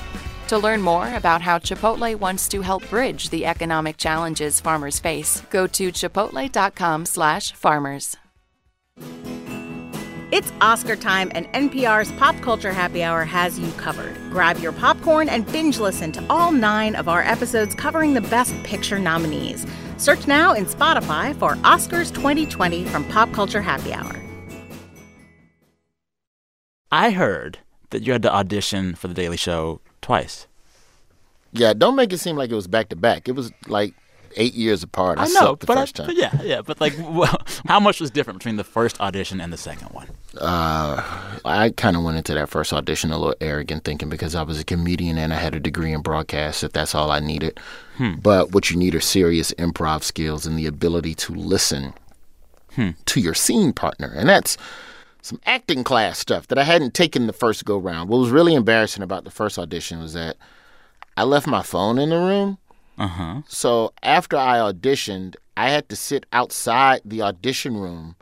To 0.49 0.57
learn 0.57 0.81
more 0.81 1.15
about 1.15 1.43
how 1.43 1.59
Chipotle 1.59 2.17
wants 2.17 2.49
to 2.49 2.63
help 2.63 2.89
bridge 2.89 3.29
the 3.29 3.45
economic 3.45 3.99
challenges 3.99 4.59
farmers 4.61 4.99
face, 4.99 5.43
go 5.51 5.67
to 5.67 5.93
chipotle.com/farmers. 5.93 8.17
It's 10.37 10.53
Oscar 10.61 10.97
time, 10.97 11.33
and 11.35 11.51
NPR's 11.55 12.13
Pop 12.19 12.39
Culture 12.43 12.71
Happy 12.71 13.03
Hour 13.03 13.25
has 13.25 13.59
you 13.59 13.73
covered. 13.79 14.15
Grab 14.29 14.59
your 14.59 14.73
popcorn 14.73 15.31
and 15.31 15.51
binge 15.51 15.79
listen 15.79 16.13
to 16.13 16.23
all 16.29 16.53
nine 16.53 16.95
of 16.95 17.09
our 17.09 17.23
episodes 17.23 17.75
covering 17.75 18.13
the 18.13 18.21
Best 18.21 18.53
Picture 18.63 18.99
nominees. 18.99 19.67
Search 19.97 20.27
now 20.27 20.53
in 20.53 20.67
Spotify 20.67 21.35
for 21.37 21.55
Oscars 21.63 22.13
2020 22.13 22.85
from 22.85 23.05
Pop 23.05 23.33
Culture 23.33 23.63
Happy 23.63 23.95
Hour. 23.95 24.15
I 26.93 27.13
heard 27.13 27.61
that 27.89 28.03
you 28.03 28.13
had 28.13 28.21
to 28.25 28.35
audition 28.35 28.95
for 28.95 29.09
The 29.09 29.15
Daily 29.15 29.39
Show 29.39 29.81
twice. 30.03 30.47
Yeah, 31.51 31.73
don't 31.73 31.97
make 31.97 32.13
it 32.13 32.19
seem 32.19 32.37
like 32.37 32.51
it 32.51 32.55
was 32.55 32.67
back 32.67 32.91
to 32.91 32.97
back. 32.97 33.27
It 33.27 33.37
was 33.37 33.53
like 33.69 33.95
eight 34.37 34.55
years 34.55 34.83
apart. 34.83 35.19
I, 35.19 35.25
I 35.25 35.29
know, 35.29 35.57
but, 35.57 35.71
I, 35.71 35.81
first 35.81 35.97
time. 35.97 36.07
but 36.07 36.17
yeah, 36.17 36.41
yeah. 36.43 36.63
But 36.63 36.81
like, 36.81 36.95
well, 36.99 37.37
how 37.67 37.81
much 37.81 38.01
was 38.01 38.11
different 38.11 38.39
between 38.39 38.57
the 38.57 38.65
first 38.65 39.01
audition 39.01 39.41
and 39.41 39.53
the 39.53 39.57
second 39.57 39.89
one? 39.89 40.09
Uh, 40.39 41.03
I 41.45 41.73
kind 41.77 41.97
of 41.97 42.03
went 42.03 42.17
into 42.17 42.35
that 42.35 42.49
first 42.49 42.73
audition 42.73 43.11
a 43.11 43.19
little 43.19 43.37
arrogant, 43.41 43.85
thinking 43.85 44.09
because 44.09 44.35
I 44.35 44.43
was 44.43 44.61
a 44.61 44.65
comedian 44.65 45.19
and 45.19 45.33
I 45.33 45.37
had 45.37 45.55
a 45.55 45.61
degree 45.61 45.93
in 45.93 46.03
broadcast 46.03 46.61
that 46.61 46.73
that's 46.73 46.95
all 46.95 47.11
I 47.11 47.21
needed. 47.21 47.59
But 47.99 48.53
what 48.53 48.71
you 48.71 48.77
need 48.77 48.95
are 48.95 49.01
serious 49.01 49.53
improv 49.53 50.03
skills 50.03 50.45
and 50.45 50.59
the 50.59 50.67
ability 50.67 51.15
to 51.15 51.33
listen 51.35 51.95
to 53.07 53.21
your 53.21 53.33
scene 53.33 53.73
partner, 53.73 54.13
and 54.15 54.29
that's 54.29 54.59
some 55.23 55.41
acting 55.47 55.83
class 55.83 56.19
stuff 56.19 56.47
that 56.49 56.59
I 56.59 56.65
hadn't 56.65 56.93
taken 56.93 57.27
the 57.27 57.33
first 57.33 57.65
go 57.65 57.79
round. 57.79 58.11
What 58.11 58.19
was 58.19 58.31
really 58.31 58.55
embarrassing 58.55 59.03
about 59.03 59.25
the 59.25 59.31
first 59.31 59.59
audition 59.59 59.99
was 59.99 60.13
that 60.13 60.37
I 61.17 61.25
left 61.25 61.47
my 61.47 61.63
phone 61.63 61.99
in 61.99 62.11
the 62.11 62.19
room. 62.19 62.59
Uh 62.99 63.07
huh. 63.09 63.43
So 63.49 63.93
after 64.03 64.37
I 64.37 64.57
auditioned, 64.59 65.35
I 65.57 65.71
had 65.71 65.89
to 65.91 65.97
sit 65.97 66.27
outside 66.33 67.01
the 67.05 67.23
audition 67.23 67.77
room 67.77 68.17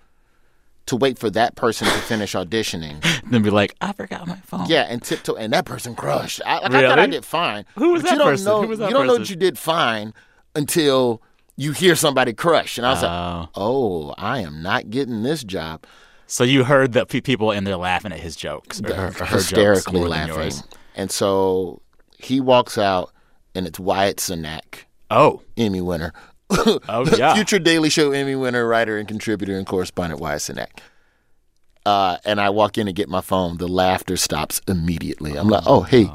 to 0.86 0.96
wait 0.96 1.18
for 1.18 1.30
that 1.30 1.54
person 1.56 1.86
to 1.86 1.92
finish 2.00 2.32
auditioning. 2.34 3.02
Then 3.30 3.42
be 3.42 3.50
like, 3.50 3.74
I 3.80 3.92
forgot 3.92 4.26
my 4.26 4.36
phone. 4.44 4.66
Yeah, 4.68 4.82
and 4.82 5.02
tiptoe, 5.02 5.34
and 5.36 5.52
that 5.52 5.64
person 5.64 5.94
crushed. 5.94 6.42
I, 6.44 6.58
like, 6.58 6.72
I 6.74 6.88
thought 6.88 6.98
I 6.98 7.06
did 7.06 7.24
fine. 7.24 7.64
Who 7.76 7.92
was 7.92 8.02
but 8.02 8.08
that 8.08 8.12
you 8.14 8.18
don't 8.18 8.28
person? 8.32 8.46
Know, 8.46 8.62
Who 8.62 8.68
was 8.68 8.78
that 8.80 8.88
you 8.88 8.94
don't 8.94 9.06
know 9.06 9.18
that 9.18 9.30
you 9.30 9.36
did 9.36 9.58
fine 9.58 10.12
until 10.54 11.22
you 11.56 11.72
hear 11.72 11.94
somebody 11.96 12.32
crush, 12.32 12.76
and 12.78 12.86
I 12.86 12.90
was 12.90 13.02
Oh. 13.02 13.06
like, 13.06 13.48
"Oh, 13.54 14.14
I 14.18 14.40
am 14.40 14.60
not 14.62 14.90
getting 14.90 15.22
this 15.22 15.44
job." 15.44 15.84
So 16.26 16.42
you 16.42 16.64
heard 16.64 16.92
that 16.94 17.08
pe- 17.08 17.20
people 17.20 17.50
in 17.52 17.64
there 17.64 17.76
laughing 17.76 18.10
at 18.12 18.18
his 18.20 18.34
jokes, 18.34 18.80
or 18.82 18.92
her, 18.94 19.10
her 19.12 19.24
hysterically 19.26 20.00
than 20.00 20.08
laughing, 20.10 20.52
and 20.96 21.10
so 21.12 21.80
he 22.18 22.40
walks 22.40 22.76
out, 22.76 23.12
and 23.54 23.66
it's 23.66 23.78
Wyatt 23.78 24.18
Cenac, 24.18 24.84
Oh, 25.10 25.42
Emmy 25.56 25.80
winner. 25.80 26.12
oh 26.50 27.06
yeah. 27.16 27.34
Future 27.34 27.58
Daily 27.58 27.88
Show 27.90 28.12
Emmy 28.12 28.34
winner, 28.34 28.66
writer 28.66 28.98
and 28.98 29.06
contributor 29.08 29.56
and 29.56 29.66
correspondent 29.66 30.20
Wyatt 30.20 30.40
Cenac. 30.40 30.68
Uh, 31.86 32.16
and 32.24 32.40
I 32.40 32.48
walk 32.48 32.78
in 32.78 32.86
to 32.86 32.94
get 32.94 33.10
my 33.10 33.20
phone. 33.20 33.58
The 33.58 33.68
laughter 33.68 34.16
stops 34.16 34.62
immediately. 34.66 35.36
I'm 35.36 35.48
like, 35.48 35.64
oh, 35.66 35.82
hey, 35.82 36.10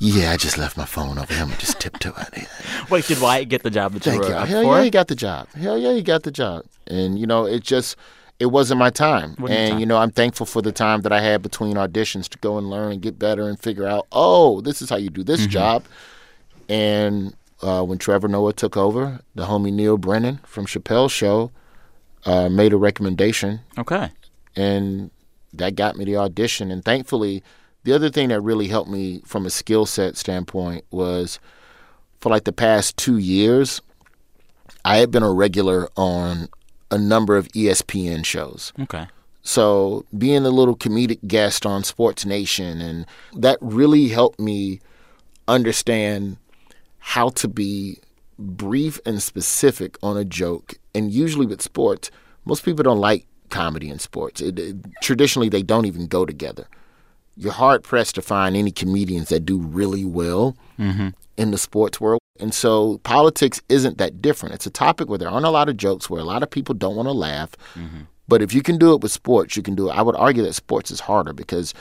yeah, 0.00 0.30
I 0.32 0.38
just 0.38 0.56
left 0.56 0.78
my 0.78 0.86
phone 0.86 1.18
over 1.18 1.32
here. 1.32 1.42
I'm 1.42 1.50
just 1.58 1.78
tiptoe 1.78 2.14
out 2.16 2.34
here. 2.34 2.46
Wait, 2.88 3.06
did 3.06 3.20
Wyatt 3.20 3.50
get 3.50 3.62
the 3.64 3.70
job 3.70 3.92
that 3.92 4.02
Thank 4.02 4.24
you. 4.24 4.30
Hell 4.32 4.64
yeah, 4.64 4.82
he 4.82 4.88
got 4.90 5.08
the 5.08 5.14
job. 5.14 5.48
Hell 5.52 5.76
yeah, 5.76 5.92
he 5.92 6.00
got 6.02 6.22
the 6.22 6.30
job. 6.30 6.64
And, 6.86 7.18
you 7.18 7.26
know, 7.26 7.44
it 7.44 7.62
just, 7.62 7.96
it 8.40 8.46
wasn't 8.46 8.78
my 8.78 8.88
time. 8.88 9.36
Wasn't 9.38 9.50
and, 9.58 9.70
time. 9.72 9.80
you 9.80 9.84
know, 9.84 9.98
I'm 9.98 10.10
thankful 10.10 10.46
for 10.46 10.62
the 10.62 10.72
time 10.72 11.02
that 11.02 11.12
I 11.12 11.20
had 11.20 11.42
between 11.42 11.74
auditions 11.76 12.26
to 12.30 12.38
go 12.38 12.56
and 12.56 12.70
learn 12.70 12.92
and 12.92 13.02
get 13.02 13.18
better 13.18 13.46
and 13.46 13.60
figure 13.60 13.86
out, 13.86 14.06
oh, 14.10 14.62
this 14.62 14.80
is 14.80 14.88
how 14.88 14.96
you 14.96 15.10
do 15.10 15.22
this 15.22 15.42
Mm-hmm. 15.42 15.50
job. 15.50 15.84
And 16.68 17.34
uh, 17.62 17.82
when 17.82 17.98
Trevor 17.98 18.28
Noah 18.28 18.52
took 18.52 18.76
over, 18.76 19.20
the 19.34 19.46
homie 19.46 19.72
Neal 19.72 19.96
Brennan 19.98 20.40
from 20.44 20.66
Chappelle's 20.66 21.12
show 21.12 21.50
uh, 22.26 22.48
made 22.48 22.72
a 22.72 22.76
recommendation 22.76 23.60
Okay. 23.78 24.08
and 24.56 25.10
that 25.52 25.76
got 25.76 25.96
me 25.96 26.04
the 26.04 26.16
audition. 26.16 26.70
And 26.70 26.84
thankfully, 26.84 27.42
the 27.84 27.92
other 27.92 28.10
thing 28.10 28.30
that 28.30 28.40
really 28.40 28.66
helped 28.68 28.90
me 28.90 29.20
from 29.24 29.46
a 29.46 29.50
skill 29.50 29.86
set 29.86 30.16
standpoint 30.16 30.84
was 30.90 31.38
for 32.20 32.30
like 32.30 32.44
the 32.44 32.52
past 32.52 32.96
two 32.96 33.18
years, 33.18 33.80
I 34.84 34.96
had 34.96 35.10
been 35.10 35.22
a 35.22 35.30
regular 35.32 35.88
on 35.96 36.48
a 36.90 36.98
number 36.98 37.36
of 37.36 37.46
ESPN 37.48 38.24
shows. 38.24 38.72
Okay. 38.80 39.06
So 39.42 40.04
being 40.16 40.44
a 40.46 40.50
little 40.50 40.74
comedic 40.76 41.18
guest 41.28 41.66
on 41.66 41.84
Sports 41.84 42.24
Nation, 42.24 42.80
and 42.80 43.04
that 43.34 43.58
really 43.60 44.08
helped 44.08 44.40
me 44.40 44.80
understand 45.46 46.38
how 47.06 47.28
to 47.28 47.46
be 47.46 47.98
brief 48.38 48.98
and 49.04 49.22
specific 49.22 49.98
on 50.02 50.16
a 50.16 50.24
joke. 50.24 50.76
And 50.94 51.12
usually 51.12 51.44
with 51.44 51.60
sports, 51.60 52.10
most 52.46 52.64
people 52.64 52.82
don't 52.82 52.98
like 52.98 53.26
comedy 53.50 53.90
and 53.90 54.00
sports. 54.00 54.40
It, 54.40 54.58
it- 54.58 54.76
traditionally, 55.02 55.50
they 55.50 55.62
don't 55.62 55.84
even 55.84 56.06
go 56.06 56.24
together. 56.24 56.66
You're 57.36 57.52
hard 57.52 57.82
pressed 57.82 58.14
to 58.14 58.22
find 58.22 58.56
any 58.56 58.70
comedians 58.70 59.28
that 59.28 59.40
do 59.44 59.58
really 59.58 60.04
well 60.04 60.56
mm-hmm. 60.78 61.08
in 61.36 61.50
the 61.50 61.58
sports 61.58 62.00
world. 62.00 62.20
And 62.40 62.54
so 62.54 62.98
politics 63.04 63.60
isn't 63.68 63.98
that 63.98 64.22
different. 64.22 64.54
It's 64.54 64.66
a 64.66 64.70
topic 64.70 65.08
where 65.10 65.18
there 65.18 65.28
aren't 65.28 65.44
a 65.44 65.50
lot 65.50 65.68
of 65.68 65.76
jokes, 65.76 66.08
where 66.08 66.20
a 66.22 66.24
lot 66.24 66.42
of 66.42 66.50
people 66.50 66.74
don't 66.74 66.96
want 66.96 67.06
to 67.06 67.12
laugh. 67.12 67.50
Mm-hmm. 67.74 68.02
But 68.28 68.40
if 68.40 68.54
you 68.54 68.62
can 68.62 68.78
do 68.78 68.94
it 68.94 69.02
with 69.02 69.12
sports, 69.12 69.56
you 69.56 69.62
can 69.62 69.74
do 69.74 69.90
it. 69.90 69.92
I 69.92 70.00
would 70.00 70.16
argue 70.16 70.42
that 70.44 70.54
sports 70.54 70.90
is 70.90 71.00
harder 71.00 71.34
because 71.34 71.74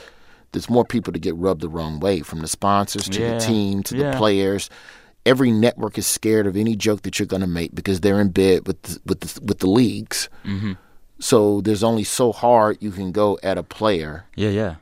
there's 0.51 0.69
more 0.69 0.85
people 0.85 1.13
to 1.13 1.19
get 1.19 1.35
rubbed 1.35 1.61
the 1.61 1.69
wrong 1.69 1.99
way 1.99 2.19
from 2.21 2.41
the 2.41 2.47
sponsors 2.47 3.07
to 3.09 3.19
Yeah. 3.21 3.33
the 3.35 3.39
team 3.39 3.83
to 3.83 3.97
Yeah. 3.97 4.11
the 4.11 4.17
players. 4.17 4.69
Every 5.25 5.51
network 5.51 5.97
is 5.97 6.05
scared 6.05 6.47
of 6.47 6.57
any 6.57 6.75
joke 6.75 7.03
that 7.03 7.17
you're 7.17 7.25
going 7.25 7.41
to 7.41 7.47
make 7.47 7.73
because 7.73 8.01
they're 8.01 8.19
in 8.19 8.29
bed 8.29 8.67
with 8.67 8.81
the, 8.81 8.99
with 9.05 9.19
the, 9.21 9.41
with 9.45 9.59
the 9.59 9.69
leagues. 9.69 10.29
So 11.19 11.61
there's 11.61 11.83
only 11.83 12.03
so 12.03 12.31
hard 12.33 12.77
you 12.81 12.91
can 12.91 13.11
go 13.13 13.39
at 13.41 13.57
a 13.57 13.63
player. 13.63 14.25
Yeah, 14.35 14.49
yeah. 14.49 14.75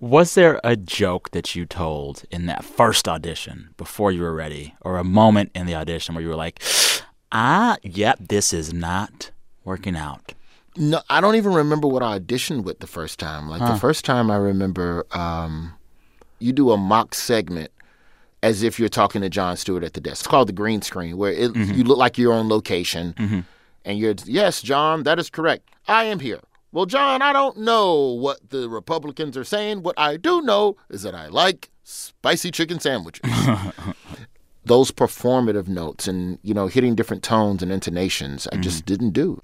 Was 0.00 0.34
there 0.34 0.60
a 0.62 0.76
joke 0.76 1.30
that 1.30 1.54
you 1.56 1.64
told 1.64 2.24
in 2.30 2.44
that 2.46 2.62
first 2.62 3.08
audition 3.08 3.70
before 3.78 4.12
you 4.12 4.20
were 4.20 4.34
ready, 4.34 4.74
or 4.82 4.98
a 4.98 5.04
moment 5.04 5.50
in 5.54 5.64
the 5.64 5.74
audition 5.74 6.14
where 6.14 6.22
you 6.22 6.28
were 6.28 6.34
like, 6.36 6.62
ah, 7.30 7.78
yep, 7.82 8.18
this 8.20 8.52
is 8.52 8.74
not 8.74 9.30
working 9.64 9.96
out? 9.96 10.34
No, 10.76 11.00
I 11.08 11.22
don't 11.22 11.36
even 11.36 11.54
remember 11.54 11.88
what 11.88 12.02
I 12.02 12.18
auditioned 12.18 12.64
with 12.64 12.80
the 12.80 12.86
first 12.86 13.18
time. 13.18 13.48
Like 13.48 13.60
the 13.72 13.78
first 13.78 14.04
time 14.04 14.30
I 14.30 14.36
remember, 14.36 15.06
um, 15.12 15.72
you 16.38 16.52
do 16.52 16.70
a 16.72 16.76
mock 16.76 17.14
segment 17.14 17.70
as 18.42 18.62
if 18.62 18.78
you're 18.78 18.88
talking 18.88 19.22
to 19.22 19.28
Jon 19.28 19.56
Stewart 19.56 19.84
at 19.84 19.94
the 19.94 20.00
desk. 20.00 20.22
It's 20.22 20.26
called 20.26 20.48
the 20.48 20.52
green 20.52 20.82
screen, 20.82 21.16
where 21.16 21.32
it, 21.32 21.52
mm-hmm. 21.52 21.74
you 21.74 21.84
look 21.84 21.98
like 21.98 22.18
you're 22.18 22.32
on 22.32 22.48
location, 22.48 23.14
mm-hmm. 23.14 23.40
and 23.84 23.98
you're 23.98 24.14
yes, 24.24 24.62
John, 24.62 25.04
that 25.04 25.18
is 25.18 25.30
correct. 25.30 25.70
I 25.86 26.04
am 26.04 26.20
here. 26.20 26.40
Well, 26.72 26.86
John, 26.86 27.20
I 27.20 27.32
don't 27.32 27.58
know 27.58 27.94
what 27.94 28.50
the 28.50 28.68
Republicans 28.68 29.36
are 29.36 29.44
saying. 29.44 29.82
What 29.82 29.98
I 29.98 30.16
do 30.16 30.40
know 30.40 30.76
is 30.88 31.02
that 31.02 31.14
I 31.14 31.28
like 31.28 31.70
spicy 31.84 32.50
chicken 32.50 32.80
sandwiches. 32.80 33.30
Those 34.64 34.90
performative 34.90 35.68
notes 35.68 36.06
and 36.06 36.38
you 36.42 36.54
know 36.54 36.66
hitting 36.66 36.94
different 36.94 37.22
tones 37.22 37.62
and 37.62 37.70
intonations, 37.70 38.48
I 38.52 38.56
just 38.56 38.78
mm-hmm. 38.78 38.86
didn't 38.86 39.10
do. 39.10 39.40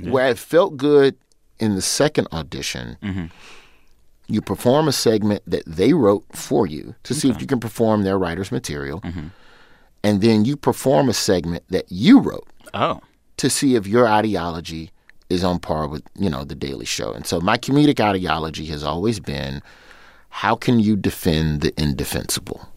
Where 0.00 0.28
it 0.28 0.38
felt 0.38 0.76
good 0.76 1.16
in 1.60 1.76
the 1.76 1.82
second 1.82 2.26
audition, 2.32 2.96
you 4.32 4.40
perform 4.40 4.88
a 4.88 4.92
segment 4.92 5.42
that 5.46 5.64
they 5.66 5.92
wrote 5.92 6.24
for 6.32 6.66
you 6.66 6.94
to 7.02 7.12
see 7.12 7.28
if 7.28 7.40
you 7.40 7.46
can 7.46 7.60
perform 7.60 8.02
their 8.02 8.18
writer's 8.18 8.50
material. 8.50 9.00
Mm-hmm. 9.02 9.26
And 10.02 10.20
then 10.22 10.44
you 10.44 10.56
perform 10.56 11.08
a 11.08 11.12
segment 11.12 11.64
that 11.68 11.84
you 11.90 12.18
wrote 12.18 12.48
Oh, 12.74 13.00
to 13.36 13.50
see 13.50 13.74
if 13.74 13.86
your 13.86 14.08
ideology 14.08 14.90
is 15.28 15.44
on 15.44 15.58
par 15.58 15.86
with, 15.86 16.02
you 16.16 16.30
know, 16.30 16.44
the 16.44 16.54
Daily 16.54 16.86
Show. 16.86 17.12
And 17.12 17.26
so 17.26 17.40
my 17.40 17.58
comedic 17.58 18.00
ideology 18.00 18.66
has 18.66 18.82
always 18.82 19.20
been 19.20 19.62
how 20.30 20.56
can 20.56 20.80
you 20.80 20.96
defend 20.96 21.60
the 21.60 21.74
indefensible? 21.80 22.68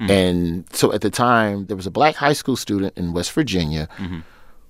Mm-hmm. 0.00 0.10
And 0.10 0.74
so 0.74 0.92
at 0.92 1.02
the 1.02 1.10
time, 1.10 1.66
there 1.66 1.76
was 1.76 1.86
a 1.86 1.90
black 1.90 2.16
high 2.16 2.32
school 2.32 2.56
student 2.56 2.98
in 2.98 3.12
West 3.12 3.32
Virginia 3.32 3.88
mm-hmm. 3.96 4.20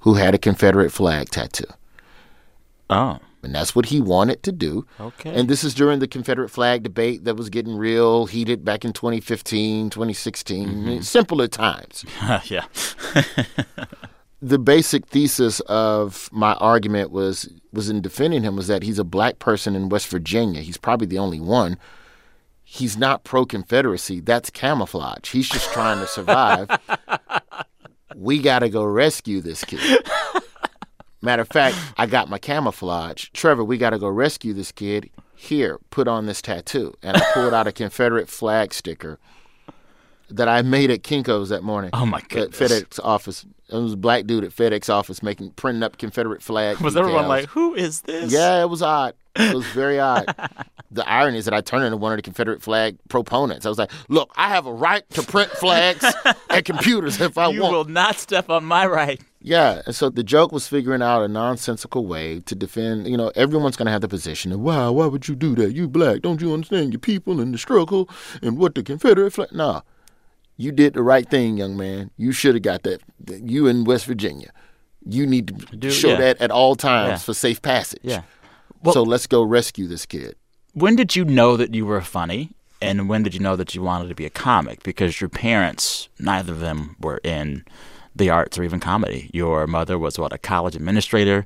who 0.01 0.15
had 0.15 0.35
a 0.35 0.39
Confederate 0.39 0.93
flag 0.93 1.31
tattoo. 1.31 1.65
oh, 2.91 3.19
And 3.47 3.55
that's 3.55 3.77
what 3.77 3.87
he 3.87 4.01
wanted 4.01 4.43
to 4.43 4.51
do. 4.51 4.85
Okay. 4.99 5.33
And 5.33 5.49
this 5.49 5.63
is 5.63 5.73
during 5.73 6.01
the 6.01 6.09
Confederate 6.09 6.49
flag 6.49 6.83
debate 6.83 7.23
that 7.23 7.37
was 7.37 7.49
getting 7.49 7.77
real 7.77 8.27
heated 8.27 8.65
back 8.65 8.85
in 8.85 8.93
2015, 8.93 9.89
2016, 9.89 10.69
mm-hmm. 10.69 11.01
simpler 11.01 11.47
times. 11.47 12.05
yeah. 12.47 12.65
the 14.43 14.59
basic 14.59 15.07
thesis 15.07 15.61
of 15.61 16.29
my 16.33 16.55
argument 16.55 17.13
was 17.13 17.49
was 17.73 17.89
in 17.89 18.01
defending 18.01 18.43
him 18.43 18.57
was 18.57 18.67
that 18.67 18.83
he's 18.83 18.99
a 18.99 19.05
black 19.05 19.39
person 19.39 19.77
in 19.77 19.91
West 19.91 20.09
Virginia. 20.09 20.61
He's 20.61 20.77
probably 20.77 21.07
the 21.07 21.19
only 21.19 21.39
one. 21.39 21.79
He's 22.65 22.97
not 22.97 23.23
pro 23.23 23.47
Confederacy. 23.47 24.19
That's 24.19 24.51
camouflage. 24.51 25.31
He's 25.31 25.49
just 25.49 25.73
trying 25.73 26.01
to 26.01 26.09
survive. 26.09 26.69
we 28.17 28.43
got 28.43 28.59
to 28.59 28.69
go 28.69 28.83
rescue 28.83 29.41
this 29.41 29.63
kid. 29.63 30.05
Matter 31.23 31.43
of 31.43 31.49
fact, 31.49 31.77
I 31.97 32.07
got 32.07 32.29
my 32.29 32.39
camouflage. 32.39 33.29
Trevor, 33.33 33.65
we 33.65 33.79
got 33.79 33.91
to 33.91 33.99
go 33.99 34.09
rescue 34.09 34.53
this 34.53 34.73
kid. 34.73 35.11
Here, 35.35 35.79
put 35.91 36.09
on 36.09 36.27
this 36.27 36.41
tattoo. 36.41 36.95
And 37.03 37.17
I 37.17 37.21
pulled 37.35 37.53
out 37.53 37.67
a 37.67 37.73
Confederate 37.73 38.29
flag 38.29 38.73
sticker 38.73 39.19
that 40.31 40.49
I 40.49 40.63
made 40.63 40.91
at 40.91 41.03
Kinko's 41.03 41.51
that 41.51 41.63
morning. 41.63 41.91
Oh, 41.93 42.07
my 42.07 42.19
At. 42.19 42.51
FedEx 42.51 42.99
office. 43.03 43.45
It 43.69 43.75
was 43.77 43.93
a 43.95 43.97
black 43.97 44.27
dude 44.27 44.45
at 44.45 44.51
FedEx 44.51 44.89
office 44.89 45.23
making 45.23 45.51
printing 45.53 45.83
up 45.83 45.99
Confederate 45.99 46.43
flag. 46.43 46.79
Was 46.81 46.97
everyone 46.97 47.27
like, 47.27 47.47
who 47.49 47.75
is 47.75 48.03
this? 48.03 48.33
Yeah, 48.33 48.63
it 48.63 48.71
was 48.71 48.81
odd. 48.81 49.15
It 49.35 49.55
was 49.55 49.67
very 49.67 49.99
odd. 49.99 50.33
The 50.93 51.07
irony 51.07 51.37
is 51.37 51.45
that 51.47 51.53
I 51.53 51.61
turned 51.63 51.85
into 51.85 51.97
one 51.97 52.13
of 52.13 52.17
the 52.17 52.23
Confederate 52.23 52.63
flag 52.63 52.97
proponents. 53.09 53.67
I 53.67 53.69
was 53.69 53.77
like, 53.77 53.91
look, 54.09 54.33
I 54.37 54.49
have 54.49 54.67
a 54.67 54.73
right 54.73 55.03
to 55.11 55.23
print 55.23 55.51
flags 55.51 56.05
and 56.49 56.65
computers 56.65 57.21
if 57.21 57.37
I 57.37 57.49
You 57.49 57.61
want. 57.61 57.73
You 57.73 57.77
will 57.79 57.85
not 57.87 58.17
step 58.17 58.49
on 58.49 58.65
my 58.65 58.87
right. 58.87 59.21
Yeah, 59.47 59.81
and 59.87 59.95
so 59.95 60.11
the 60.11 60.25
joke 60.25 60.51
was 60.51 60.67
figuring 60.67 61.03
out 61.03 61.23
a 61.23 61.29
nonsensical 61.29 62.05
way 62.05 62.41
to 62.41 62.55
defend. 62.57 63.07
You 63.07 63.17
know, 63.17 63.31
everyone's 63.37 63.77
going 63.77 63.87
to 63.87 63.93
have 63.93 64.01
the 64.01 64.09
position 64.09 64.51
of, 64.51 64.59
wow, 64.59 64.91
why 64.91 65.07
would 65.07 65.29
you 65.29 65.37
do 65.37 65.55
that? 65.55 65.73
You 65.73 65.87
black, 65.87 66.23
don't 66.23 66.41
you 66.41 66.53
understand 66.53 66.93
your 66.93 66.99
people 66.99 67.41
and 67.41 67.55
the 67.55 67.59
struggle 67.59 68.09
and 68.43 68.59
what 68.59 68.75
the 68.75 68.83
Confederate 68.83 69.31
flag? 69.31 69.53
No, 69.53 69.83
you 70.57 70.73
did 70.73 70.95
the 70.95 71.03
right 71.05 71.31
thing, 71.31 71.57
young 71.59 71.77
man. 71.77 72.11
You 72.17 72.33
should 72.33 72.57
have 72.57 72.63
got 72.63 72.83
that. 72.83 73.01
You 73.29 73.69
in 73.69 73.85
West 73.85 74.07
Virginia, 74.07 74.51
you 75.07 75.25
need 75.29 75.47
to 75.47 75.77
Do- 75.77 75.91
show 75.93 76.09
yeah. 76.09 76.17
that 76.17 76.41
at 76.41 76.51
all 76.51 76.75
times 76.75 77.09
Yeah. 77.11 77.17
for 77.19 77.33
safe 77.33 77.63
passage. 77.63 78.01
Yeah. 78.03 78.23
so 78.93 79.05
let's 79.05 79.29
go 79.29 79.45
rescue 79.45 79.87
this 79.87 80.07
kid. 80.07 80.35
When 80.75 80.97
did 80.97 81.15
you 81.15 81.25
know 81.25 81.57
that 81.57 81.73
you 81.73 81.87
were 81.87 82.01
funny? 82.01 82.51
And 82.83 83.09
when 83.09 83.23
did 83.23 83.33
you 83.33 83.41
know 83.41 83.55
that 83.55 83.77
you 83.77 83.81
wanted 83.83 84.09
to 84.09 84.17
be 84.17 84.27
a 84.27 84.31
comic? 84.31 84.83
Because 84.83 85.21
your 85.21 85.31
parents, 85.31 86.09
neither 86.19 86.53
of 86.53 86.59
them 86.59 86.97
were 87.01 87.21
in 87.23 87.65
the 88.17 88.31
arts 88.31 88.59
or 88.59 88.63
even 88.65 88.81
comedy. 88.81 89.31
Your 89.33 89.67
mother 89.67 89.99
was 89.99 90.19
what, 90.19 90.33
a 90.33 90.39
college 90.39 90.75
administrator? 90.77 91.45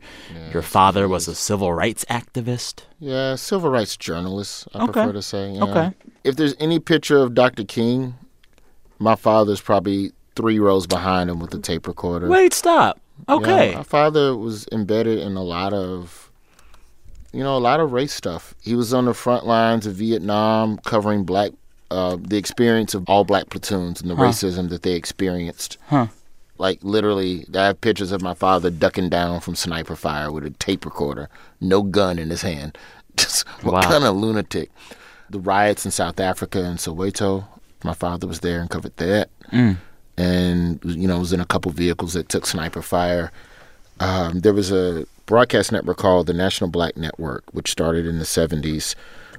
your 0.52 0.62
father 0.62 1.08
was 1.08 1.28
a 1.28 1.34
civil 1.34 1.72
rights 1.72 2.04
activist? 2.10 2.82
Yeah, 2.98 3.34
civil 3.36 3.70
rights 3.70 3.96
journalist, 3.96 4.68
I 4.74 4.82
Okay. 4.84 4.92
prefer 4.92 5.12
to 5.12 5.22
say. 5.22 5.52
yeah. 5.52 5.64
Okay. 5.64 5.92
If 6.24 6.36
there's 6.36 6.54
any 6.60 6.78
picture 6.78 7.18
of 7.18 7.34
Dr. 7.34 7.64
King, 7.64 8.14
my 8.98 9.14
father's 9.16 9.60
probably 9.60 10.12
three 10.36 10.58
rows 10.58 10.86
behind 10.86 11.30
him 11.30 11.38
with 11.40 11.52
a 11.54 11.58
tape 11.58 11.86
recorder. 11.86 12.28
Wait, 12.28 12.52
stop. 12.52 13.00
Okay. 13.28 13.70
Yeah, 13.70 13.78
my 13.78 13.82
father 13.82 14.36
was 14.36 14.66
embedded 14.72 15.18
in 15.18 15.36
a 15.36 15.42
lot 15.42 15.72
of, 15.72 16.30
you 17.32 17.42
know, 17.42 17.56
a 17.56 17.58
lot 17.58 17.80
of 17.80 17.92
race 17.92 18.14
stuff. 18.14 18.54
He 18.62 18.74
was 18.74 18.94
on 18.94 19.04
the 19.06 19.14
front 19.14 19.46
lines 19.46 19.86
of 19.86 19.94
Vietnam, 19.94 20.78
covering 20.84 21.24
black, 21.24 21.52
uh, 21.90 22.16
the 22.20 22.36
experience 22.36 22.94
of 22.94 23.04
all 23.08 23.24
black 23.24 23.50
platoons 23.50 24.00
and 24.00 24.10
the 24.10 24.14
racism 24.14 24.68
that 24.70 24.82
they 24.82 24.92
experienced. 24.92 25.76
Huh. 25.88 26.06
Like 26.60 26.78
literally, 26.82 27.46
I 27.54 27.64
have 27.66 27.80
pictures 27.80 28.12
of 28.12 28.20
my 28.22 28.34
father 28.34 28.68
ducking 28.70 29.08
down 29.08 29.40
from 29.40 29.54
sniper 29.56 29.96
fire 29.96 30.30
with 30.30 30.44
a 30.44 30.50
tape 30.50 30.84
recorder, 30.84 31.28
no 31.60 31.82
gun 31.82 32.18
in 32.18 32.28
his 32.30 32.42
hand. 32.42 32.76
Just 33.16 33.48
what 33.62 33.72
Wow. 33.74 33.80
kind 33.82 34.04
of 34.04 34.14
lunatic? 34.16 34.70
The 35.30 35.38
riots 35.40 35.84
in 35.84 35.90
South 35.90 36.20
Africa 36.20 36.62
and 36.62 36.78
Soweto. 36.78 37.46
My 37.82 37.94
father 37.94 38.26
was 38.26 38.40
there 38.40 38.60
and 38.60 38.68
covered 38.68 38.94
that 38.98 39.30
and 40.16 40.80
you 40.84 41.08
know 41.08 41.18
was 41.18 41.32
in 41.32 41.40
a 41.40 41.46
couple 41.46 41.72
vehicles 41.72 42.12
that 42.12 42.28
took 42.28 42.46
sniper 42.46 42.82
fire. 42.82 43.32
Um, 44.00 44.40
there 44.40 44.52
was 44.54 44.70
a 44.70 45.06
broadcast 45.26 45.72
network 45.72 45.96
called 45.98 46.26
the 46.26 46.34
National 46.34 46.68
Black 46.70 46.96
Network, 46.96 47.44
which 47.52 47.70
started 47.70 48.06
in 48.06 48.18
the 48.18 48.24
'70s, 48.24 48.94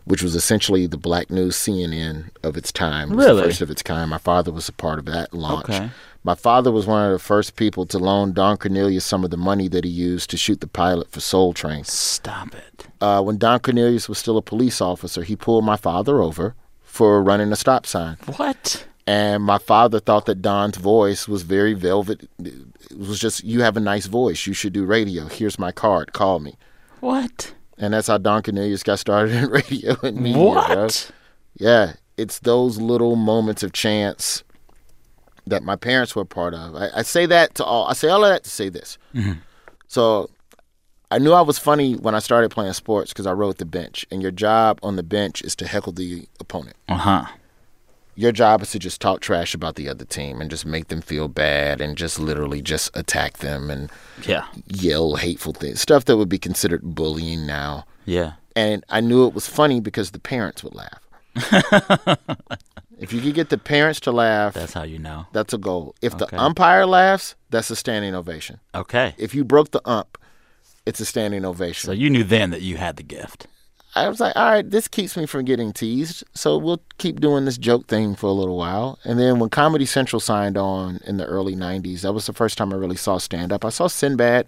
which 0.06 0.24
was 0.24 0.36
essentially 0.36 0.88
the 0.88 0.98
black 0.98 1.30
news 1.30 1.56
CNN 1.56 2.30
of 2.44 2.58
its 2.58 2.72
time. 2.72 3.12
It 3.12 3.16
Really? 3.16 3.42
the 3.42 3.48
first 3.48 3.62
of 3.62 3.70
its 3.70 3.84
kind. 3.84 4.10
My 4.10 4.18
father 4.18 4.52
was 4.52 4.68
a 4.70 4.74
part 4.74 4.98
of 5.00 5.06
that 5.06 5.34
launch. 5.34 5.70
Okay. 5.70 5.90
My 6.24 6.36
father 6.36 6.72
was 6.72 6.86
one 6.86 7.04
of 7.06 7.12
the 7.12 7.20
first 7.20 7.56
people 7.56 7.86
to 7.88 7.98
loan 7.98 8.34
Don 8.34 8.58
Cornelius 8.58 9.06
some 9.06 9.24
of 9.24 9.32
the 9.32 9.38
money 9.38 9.68
that 9.70 9.84
he 9.84 9.90
used 9.90 10.30
to 10.30 10.38
shoot 10.38 10.62
the 10.62 10.68
pilot 10.68 11.10
for 11.12 11.20
Soul 11.20 11.54
Train. 11.54 11.84
Stop 11.84 12.54
it. 12.54 12.86
Uh, 13.02 13.22
when 13.24 13.38
Don 13.40 13.60
Cornelius 13.60 14.08
was 14.08 14.20
still 14.20 14.38
a 14.38 14.42
police 14.44 14.82
officer, 14.82 15.24
he 15.24 15.36
pulled 15.36 15.66
my 15.66 15.78
father 15.78 16.22
over 16.22 16.54
for 16.84 17.24
running 17.24 17.52
a 17.52 17.56
stop 17.56 17.86
sign 17.88 18.18
What? 18.36 18.86
and 19.08 19.42
my 19.44 19.58
father 19.58 20.00
thought 20.00 20.26
that 20.28 20.42
Don's 20.44 20.78
voice 20.78 21.28
was 21.28 21.42
very 21.42 21.74
velvet. 21.74 22.30
It 22.38 22.98
was 22.98 23.18
just, 23.20 23.44
you 23.44 23.62
have 23.62 23.76
a 23.76 23.80
nice 23.80 24.06
voice. 24.06 24.46
You 24.46 24.54
should 24.54 24.74
do 24.74 24.86
radio. 24.86 25.26
Here's 25.28 25.58
my 25.58 25.72
card. 25.72 26.14
Call 26.14 26.40
me. 26.40 26.56
What? 27.00 27.56
And 27.80 27.94
that's 27.96 28.08
how 28.08 28.20
Don 28.20 28.44
Cornelius 28.44 28.84
got 28.84 29.00
started 29.00 29.34
in 29.44 29.50
radio 29.50 29.96
and 30.04 30.18
media. 30.18 30.38
What? 30.44 30.68
bro. 30.68 31.16
Yeah, 31.68 31.94
it's 32.18 32.38
those 32.40 32.78
little 32.80 33.16
moments 33.16 33.64
of 33.64 33.74
chance 33.74 34.44
that 35.48 35.64
my 35.64 35.76
parents 35.76 36.16
were 36.16 36.26
part 36.26 36.54
of. 36.54 36.76
I, 36.76 36.90
I 36.98 37.02
say 37.02 37.26
that 37.26 37.56
to 37.56 37.64
all. 37.64 37.88
I 37.88 37.94
say 37.94 38.10
all 38.10 38.24
of 38.24 38.30
that 38.30 38.44
to 38.44 38.50
say 38.50 38.70
this. 38.70 38.98
So 39.88 40.30
I 41.10 41.18
knew 41.20 41.34
I 41.34 41.42
was 41.42 41.58
funny 41.60 41.96
when 41.96 42.16
I 42.16 42.20
started 42.20 42.52
playing 42.52 42.74
sports 42.74 43.12
because 43.12 43.26
I 43.28 43.34
rode 43.34 43.58
the 43.58 43.66
bench, 43.66 44.06
and 44.12 44.22
your 44.22 44.32
job 44.32 44.80
on 44.82 44.96
the 44.96 45.04
bench 45.04 45.42
is 45.42 45.56
to 45.58 45.68
heckle 45.68 45.92
the 45.94 46.28
opponent 46.40 46.78
Uh 46.88 46.96
huh. 46.98 47.26
your 48.16 48.32
job 48.32 48.62
is 48.62 48.72
to 48.72 48.80
just 48.80 49.02
talk 49.02 49.20
trash 49.22 49.54
about 49.54 49.76
the 49.76 49.90
other 49.90 50.06
team 50.06 50.40
and 50.42 50.50
just 50.50 50.66
make 50.66 50.88
them 50.90 51.02
feel 51.02 51.28
bad 51.28 51.82
and 51.82 51.98
just 51.98 52.20
literally 52.20 52.62
just 52.62 52.96
attack 52.96 53.38
them 53.40 53.70
and 53.70 53.90
Yeah. 54.26 54.46
yell 54.68 55.16
hateful 55.16 55.54
things 55.54 55.82
stuff 55.82 56.06
that 56.06 56.18
would 56.18 56.30
be 56.30 56.38
considered 56.40 56.82
bullying 56.96 57.46
now 57.48 57.86
Yeah. 58.06 58.34
and 58.56 58.84
i 58.90 59.00
knew 59.02 59.26
it 59.28 59.34
was 59.34 59.48
funny 59.48 59.80
because 59.80 60.12
the 60.12 60.20
parents 60.20 60.62
would 60.64 60.76
laugh 60.76 61.02
if 63.02 63.12
you 63.12 63.20
could 63.20 63.34
get 63.34 63.50
the 63.50 63.58
parents 63.58 64.00
to 64.02 64.12
laugh 64.12 64.54
That's 64.54 64.74
how 64.74 64.84
you 64.84 65.00
know. 65.00 65.26
that's 65.34 65.54
a 65.54 65.58
goal 65.58 65.96
if 66.02 66.14
Okay. 66.16 66.26
the 66.30 66.42
umpire 66.42 66.86
laughs 66.86 67.36
that's 67.50 67.70
a 67.70 67.76
standing 67.76 68.16
ovation 68.16 68.60
Okay. 68.74 69.14
if 69.18 69.36
you 69.36 69.44
broke 69.44 69.72
the 69.72 69.82
ump 69.86 70.18
it's 70.86 71.00
a 71.02 71.06
standing 71.06 71.44
ovation 71.46 71.88
So 71.88 71.92
you 71.92 72.10
knew 72.10 72.24
then 72.24 72.52
that 72.52 72.62
you 72.62 72.78
had 72.78 72.96
the 72.98 73.04
gift. 73.04 73.48
I 73.94 74.08
was 74.08 74.22
like, 74.22 74.34
all 74.38 74.50
right, 74.50 74.68
this 74.68 74.88
keeps 74.88 75.18
me 75.18 75.26
from 75.26 75.44
getting 75.44 75.74
teased. 75.74 76.24
So 76.34 76.58
we'll 76.58 76.82
keep 76.98 77.20
doing 77.20 77.44
this 77.44 77.58
joke 77.58 77.88
thing 77.88 78.16
for 78.16 78.28
a 78.28 78.32
little 78.32 78.56
while. 78.58 78.98
And 79.04 79.20
then 79.20 79.38
when 79.40 79.50
Comedy 79.50 79.86
Central 79.86 80.22
signed 80.22 80.58
on 80.58 81.02
in 81.06 81.18
the 81.18 81.26
early 81.26 81.58
90s, 81.58 82.02
that 82.04 82.14
was 82.14 82.26
the 82.26 82.32
first 82.32 82.58
time 82.58 82.72
I 82.72 82.78
really 82.78 82.96
saw 82.96 83.18
stand 83.18 83.52
up. 83.52 83.66
I 83.66 83.70
saw 83.70 83.88
Sinbad, 83.88 84.48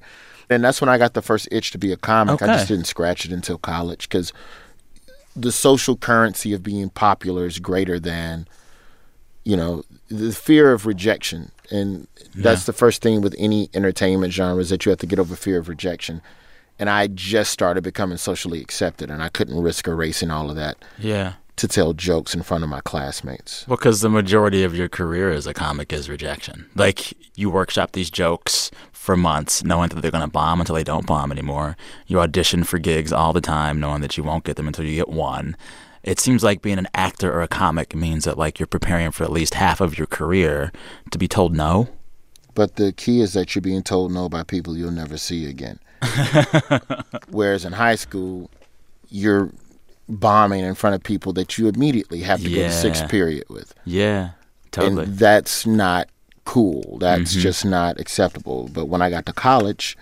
and 0.49 0.63
that's 0.63 0.79
when 0.79 0.87
I 0.89 0.97
got 0.97 1.13
the 1.13 1.21
first 1.21 1.49
itch 1.51 1.71
to 1.71 1.77
be 1.77 1.91
a 1.91 1.97
comic. 1.97 2.41
I 2.41 2.47
just 2.47 2.69
didn't 2.69 2.85
scratch 2.87 3.25
it 3.25 3.33
until 3.33 3.57
college 3.57 4.07
because 4.07 4.31
the 5.35 5.51
social 5.51 5.95
currency 5.97 6.53
of 6.53 6.63
being 6.63 6.89
popular 6.89 7.45
is 7.45 7.59
greater 7.59 7.99
than, 7.99 8.47
you 9.43 9.57
know, 9.57 9.83
the 10.09 10.31
fear 10.31 10.71
of 10.71 10.85
rejection. 10.85 11.51
And 11.71 12.07
that's 12.35 12.65
the 12.65 12.73
first 12.73 13.01
thing 13.01 13.21
with 13.21 13.35
any 13.37 13.69
entertainment 13.73 14.33
genre 14.33 14.61
is 14.61 14.69
that 14.69 14.85
you 14.85 14.89
have 14.91 14.99
to 14.99 15.07
get 15.07 15.19
over 15.19 15.35
fear 15.35 15.57
of 15.59 15.67
rejection. 15.69 16.21
And 16.79 16.89
I 16.89 17.07
just 17.07 17.51
started 17.51 17.83
becoming 17.83 18.17
socially 18.17 18.59
accepted, 18.61 19.09
and 19.11 19.21
I 19.23 19.29
couldn't 19.29 19.61
risk 19.61 19.87
erasing 19.87 20.31
all 20.31 20.49
of 20.49 20.55
that 20.55 20.77
Yeah. 20.97 21.33
to 21.57 21.67
tell 21.67 21.93
jokes 21.93 22.33
in 22.33 22.41
front 22.43 22.63
of 22.63 22.69
my 22.69 22.81
classmates. 22.81 23.65
Well, 23.67 23.77
because 23.77 24.01
the 24.01 24.09
majority 24.09 24.63
of 24.63 24.75
your 24.75 24.89
career 24.89 25.31
as 25.31 25.45
a 25.47 25.53
comic 25.53 25.93
is 25.93 26.09
rejection. 26.09 26.65
Like 26.75 27.13
you 27.35 27.49
workshop 27.51 27.91
these 27.91 28.09
jokes 28.09 28.71
for 29.03 29.17
months, 29.17 29.65
knowing 29.65 29.89
that 29.89 29.99
they're 30.01 30.11
going 30.11 30.23
to 30.23 30.29
bomb 30.29 30.61
until 30.61 30.75
they 30.75 30.83
don't 30.83 31.05
bomb 31.05 31.29
anymore. 31.29 31.75
You 32.07 32.21
audition 32.21 32.63
for 32.63 32.79
gigs 32.79 33.11
all 33.11 33.33
the 33.33 33.41
time, 33.41 33.77
knowing 33.77 33.99
that 33.99 34.15
you 34.15 34.23
won't 34.23 34.45
get 34.45 34.55
them 34.55 34.65
until 34.65 34.85
you 34.85 34.95
get 34.95 35.09
one. 35.09 35.57
It 36.03 36.21
seems 36.21 36.41
like 36.41 36.61
being 36.61 36.77
an 36.77 36.87
actor 36.93 37.29
or 37.29 37.41
a 37.41 37.49
comic 37.49 37.93
means 37.93 38.23
that 38.23 38.37
like 38.37 38.59
you're 38.59 38.67
preparing 38.67 39.11
for 39.11 39.25
at 39.25 39.31
least 39.31 39.55
half 39.55 39.81
of 39.81 39.97
your 39.97 40.07
career 40.07 40.71
to 41.11 41.17
be 41.17 41.27
told 41.27 41.53
no. 41.53 41.89
But 42.55 42.77
the 42.77 42.93
key 42.93 43.19
is 43.19 43.33
that 43.33 43.53
you're 43.53 43.61
being 43.61 43.83
told 43.83 44.13
no 44.13 44.29
by 44.29 44.43
people 44.43 44.77
you'll 44.77 44.91
never 44.91 45.17
see 45.17 45.49
again. 45.49 45.79
Whereas 47.29 47.65
in 47.65 47.73
high 47.73 47.95
school, 47.95 48.49
you're 49.09 49.51
bombing 50.07 50.63
in 50.63 50.75
front 50.75 50.95
of 50.95 51.03
people 51.03 51.33
that 51.33 51.57
you 51.57 51.67
immediately 51.67 52.21
have 52.21 52.41
to 52.41 52.49
go 52.49 52.55
to 52.55 52.71
sixth 52.71 53.09
period 53.09 53.43
with. 53.49 53.73
Yeah, 53.83 54.31
totally. 54.71 55.03
And 55.03 55.17
that's 55.17 55.65
not 55.65 56.07
cool. 56.53 56.99
That's 56.99 57.31
mm-hmm. 57.31 57.41
just 57.41 57.65
not 57.65 57.99
acceptable. 57.99 58.69
But 58.71 58.85
when 58.85 59.01
I 59.01 59.09
got 59.09 59.25
to 59.25 59.33
college, 59.33 59.97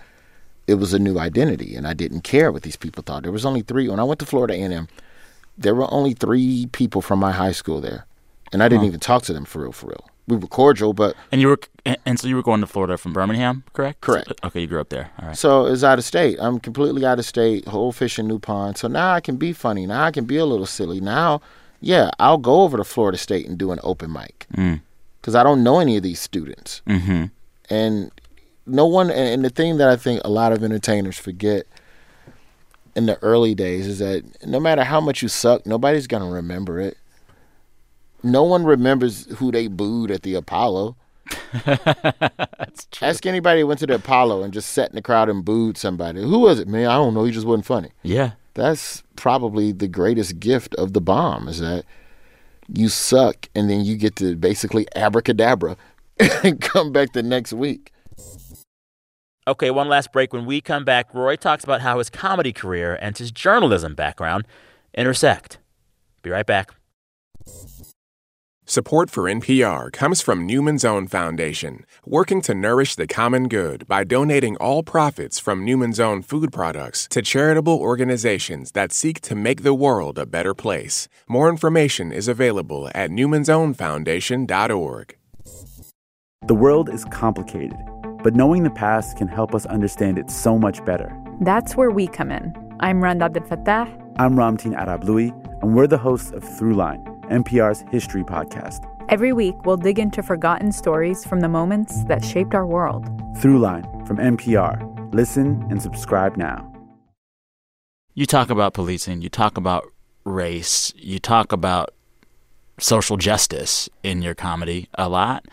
it 0.66 0.74
was 0.74 0.92
a 0.92 0.98
new 0.98 1.18
identity, 1.18 1.74
and 1.74 1.86
I 1.86 1.94
didn't 1.94 2.24
care 2.24 2.52
what 2.52 2.62
these 2.62 2.76
people 2.76 3.02
thought. 3.02 3.22
There 3.22 3.32
was 3.32 3.46
only 3.46 3.62
three. 3.62 3.88
When 3.88 3.98
I 3.98 4.04
went 4.04 4.20
to 4.20 4.26
Florida 4.26 4.52
A&M, 4.52 4.86
there 5.56 5.74
were 5.74 5.90
only 5.90 6.12
three 6.12 6.66
people 6.66 7.00
from 7.00 7.20
my 7.20 7.32
high 7.32 7.52
school 7.52 7.80
there, 7.80 8.04
and 8.52 8.62
I 8.62 8.68
didn't 8.68 8.84
even 8.84 9.00
talk 9.00 9.22
to 9.24 9.32
them 9.32 9.46
for 9.46 9.62
real, 9.62 9.72
for 9.72 9.86
real. 9.86 10.06
We 10.28 10.36
were 10.36 10.46
cordial, 10.46 10.92
but 10.92 11.16
and 11.32 11.40
you 11.40 11.48
were, 11.48 11.58
and- 11.86 12.20
so 12.20 12.28
you 12.28 12.36
were 12.36 12.42
going 12.42 12.60
to 12.60 12.66
Florida 12.66 12.98
from 12.98 13.14
Birmingham, 13.14 13.64
correct? 13.72 14.02
Correct. 14.02 14.32
Okay, 14.44 14.60
you 14.60 14.66
grew 14.66 14.80
up 14.80 14.90
there. 14.90 15.10
All 15.20 15.28
right. 15.28 15.36
So 15.36 15.64
it's 15.64 15.82
out 15.82 15.98
of 15.98 16.04
state. 16.04 16.36
I'm 16.38 16.60
completely 16.60 17.06
out 17.06 17.18
of 17.18 17.24
state, 17.24 17.66
whole 17.66 17.92
fish 17.92 18.18
in 18.18 18.28
new 18.28 18.38
pond. 18.38 18.76
So 18.76 18.88
now 18.88 19.14
I 19.14 19.20
can 19.20 19.36
be 19.36 19.54
funny. 19.54 19.86
Now 19.86 20.04
I 20.04 20.10
can 20.10 20.26
be 20.26 20.36
a 20.36 20.44
little 20.44 20.66
silly. 20.66 21.00
Now, 21.00 21.40
yeah, 21.80 22.10
I'll 22.20 22.38
go 22.38 22.60
over 22.60 22.76
to 22.76 22.84
Florida 22.84 23.16
State 23.16 23.48
and 23.48 23.56
do 23.56 23.72
an 23.72 23.80
open 23.82 24.12
mic 24.12 24.46
mm. 24.54 24.80
Because 25.22 25.36
I 25.36 25.44
don't 25.44 25.62
know 25.62 25.78
any 25.78 25.96
of 25.96 26.02
these 26.02 26.18
students. 26.18 26.82
Mm-hmm. 26.86 27.26
And 27.70 28.10
no 28.66 28.86
one, 28.86 29.10
and 29.10 29.44
the 29.44 29.50
thing 29.50 29.76
that 29.78 29.88
I 29.88 29.94
think 29.94 30.20
a 30.24 30.28
lot 30.28 30.52
of 30.52 30.64
entertainers 30.64 31.16
forget 31.16 31.64
in 32.96 33.06
the 33.06 33.22
early 33.22 33.54
days 33.54 33.86
is 33.86 34.00
that 34.00 34.24
no 34.44 34.58
matter 34.58 34.82
how 34.82 35.00
much 35.00 35.22
you 35.22 35.28
suck, 35.28 35.64
nobody's 35.64 36.08
going 36.08 36.24
to 36.24 36.28
remember 36.28 36.80
it. 36.80 36.98
No 38.24 38.42
one 38.42 38.64
remembers 38.64 39.26
who 39.36 39.52
they 39.52 39.68
booed 39.68 40.10
at 40.10 40.22
the 40.22 40.34
Apollo. 40.34 40.96
That's 41.64 42.86
true. 42.90 43.08
Ask 43.08 43.24
anybody 43.24 43.60
who 43.60 43.68
went 43.68 43.80
to 43.80 43.86
the 43.86 43.94
Apollo 43.94 44.42
and 44.42 44.52
just 44.52 44.70
sat 44.70 44.90
in 44.90 44.96
the 44.96 45.02
crowd 45.02 45.28
and 45.28 45.44
booed 45.44 45.78
somebody. 45.78 46.20
Who 46.20 46.40
was 46.40 46.58
it, 46.58 46.68
man? 46.68 46.88
I 46.88 46.96
don't 46.96 47.14
know. 47.14 47.24
He 47.24 47.32
just 47.32 47.46
wasn't 47.46 47.66
funny. 47.66 47.90
Yeah. 48.02 48.32
That's 48.54 49.04
probably 49.16 49.70
the 49.70 49.88
greatest 49.88 50.40
gift 50.40 50.74
of 50.74 50.92
the 50.92 51.00
bomb 51.00 51.48
is 51.48 51.60
that 51.60 51.84
you 52.74 52.88
suck 52.88 53.48
and 53.54 53.68
then 53.68 53.84
you 53.84 53.96
get 53.96 54.16
to 54.16 54.36
basically 54.36 54.86
abracadabra 54.94 55.76
and 56.44 56.60
come 56.60 56.92
back 56.92 57.12
the 57.12 57.22
next 57.22 57.52
week. 57.52 57.92
Okay, 59.46 59.70
one 59.72 59.88
last 59.88 60.12
break. 60.12 60.32
When 60.32 60.46
we 60.46 60.60
come 60.60 60.84
back, 60.84 61.12
Roy 61.12 61.34
talks 61.34 61.64
about 61.64 61.80
how 61.80 61.98
his 61.98 62.08
comedy 62.08 62.52
career 62.52 62.96
and 63.00 63.16
his 63.18 63.32
journalism 63.32 63.94
background 63.94 64.46
intersect. 64.94 65.58
Be 66.22 66.30
right 66.30 66.46
back. 66.46 66.70
Support 68.72 69.10
for 69.10 69.24
NPR 69.24 69.92
comes 69.92 70.22
from 70.22 70.46
Newman's 70.46 70.82
Own 70.82 71.06
Foundation, 71.06 71.84
working 72.06 72.40
to 72.40 72.54
nourish 72.54 72.94
the 72.94 73.06
common 73.06 73.48
good 73.48 73.86
by 73.86 74.02
donating 74.02 74.56
all 74.56 74.82
profits 74.82 75.38
from 75.38 75.62
Newman's 75.62 76.00
Own 76.00 76.22
food 76.22 76.54
products 76.54 77.06
to 77.08 77.20
charitable 77.20 77.78
organizations 77.78 78.72
that 78.72 78.90
seek 78.90 79.20
to 79.28 79.34
make 79.34 79.62
the 79.62 79.74
world 79.74 80.18
a 80.18 80.24
better 80.24 80.54
place. 80.54 81.06
More 81.28 81.50
information 81.50 82.12
is 82.12 82.28
available 82.28 82.88
at 82.94 83.10
newmansownfoundation.org. 83.10 85.16
The 86.46 86.54
world 86.54 86.88
is 86.88 87.04
complicated, 87.04 87.76
but 88.24 88.34
knowing 88.34 88.62
the 88.62 88.70
past 88.70 89.18
can 89.18 89.28
help 89.28 89.54
us 89.54 89.66
understand 89.66 90.16
it 90.16 90.30
so 90.30 90.58
much 90.58 90.82
better. 90.86 91.14
That's 91.42 91.76
where 91.76 91.90
we 91.90 92.06
come 92.06 92.30
in. 92.30 92.54
I'm 92.80 93.04
Rund 93.04 93.20
Abdelfatah. 93.20 94.14
I'm 94.16 94.34
Ramtin 94.34 94.74
Arablouei, 94.74 95.30
and 95.60 95.76
we're 95.76 95.86
the 95.86 95.98
hosts 95.98 96.30
of 96.30 96.42
Throughline 96.42 97.11
NPR's 97.32 97.84
history 97.90 98.22
podcast. 98.22 98.88
Every 99.08 99.32
week, 99.32 99.54
we'll 99.64 99.76
dig 99.76 99.98
into 99.98 100.22
forgotten 100.22 100.70
stories 100.72 101.24
from 101.24 101.40
the 101.40 101.48
moments 101.48 102.04
that 102.04 102.24
shaped 102.24 102.54
our 102.54 102.66
world. 102.66 103.04
Throughline 103.38 104.06
from 104.06 104.18
NPR. 104.18 105.12
Listen 105.14 105.64
and 105.70 105.80
subscribe 105.80 106.36
now. 106.36 106.68
You 108.14 108.26
talk 108.26 108.50
about 108.50 108.74
policing, 108.74 109.22
you 109.22 109.28
talk 109.28 109.56
about 109.56 109.90
race, 110.24 110.92
you 110.96 111.18
talk 111.18 111.52
about 111.52 111.94
social 112.78 113.16
justice 113.16 113.88
in 114.02 114.22
your 114.22 114.34
comedy 114.34 114.88
a 114.94 115.08
lot. 115.08 115.46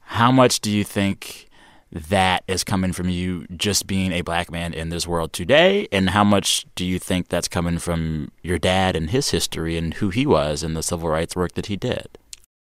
How 0.00 0.32
much 0.32 0.60
do 0.60 0.70
you 0.70 0.84
think 0.84 1.47
that 1.90 2.44
is 2.46 2.64
coming 2.64 2.92
from 2.92 3.08
you 3.08 3.46
just 3.56 3.86
being 3.86 4.12
a 4.12 4.20
black 4.22 4.50
man 4.50 4.74
in 4.74 4.90
this 4.90 5.06
world 5.06 5.32
today? 5.32 5.88
And 5.90 6.10
how 6.10 6.24
much 6.24 6.66
do 6.74 6.84
you 6.84 6.98
think 6.98 7.28
that's 7.28 7.48
coming 7.48 7.78
from 7.78 8.30
your 8.42 8.58
dad 8.58 8.94
and 8.96 9.10
his 9.10 9.30
history 9.30 9.76
and 9.76 9.94
who 9.94 10.10
he 10.10 10.26
was 10.26 10.62
and 10.62 10.76
the 10.76 10.82
civil 10.82 11.08
rights 11.08 11.36
work 11.36 11.54
that 11.54 11.66
he 11.66 11.76
did? 11.76 12.18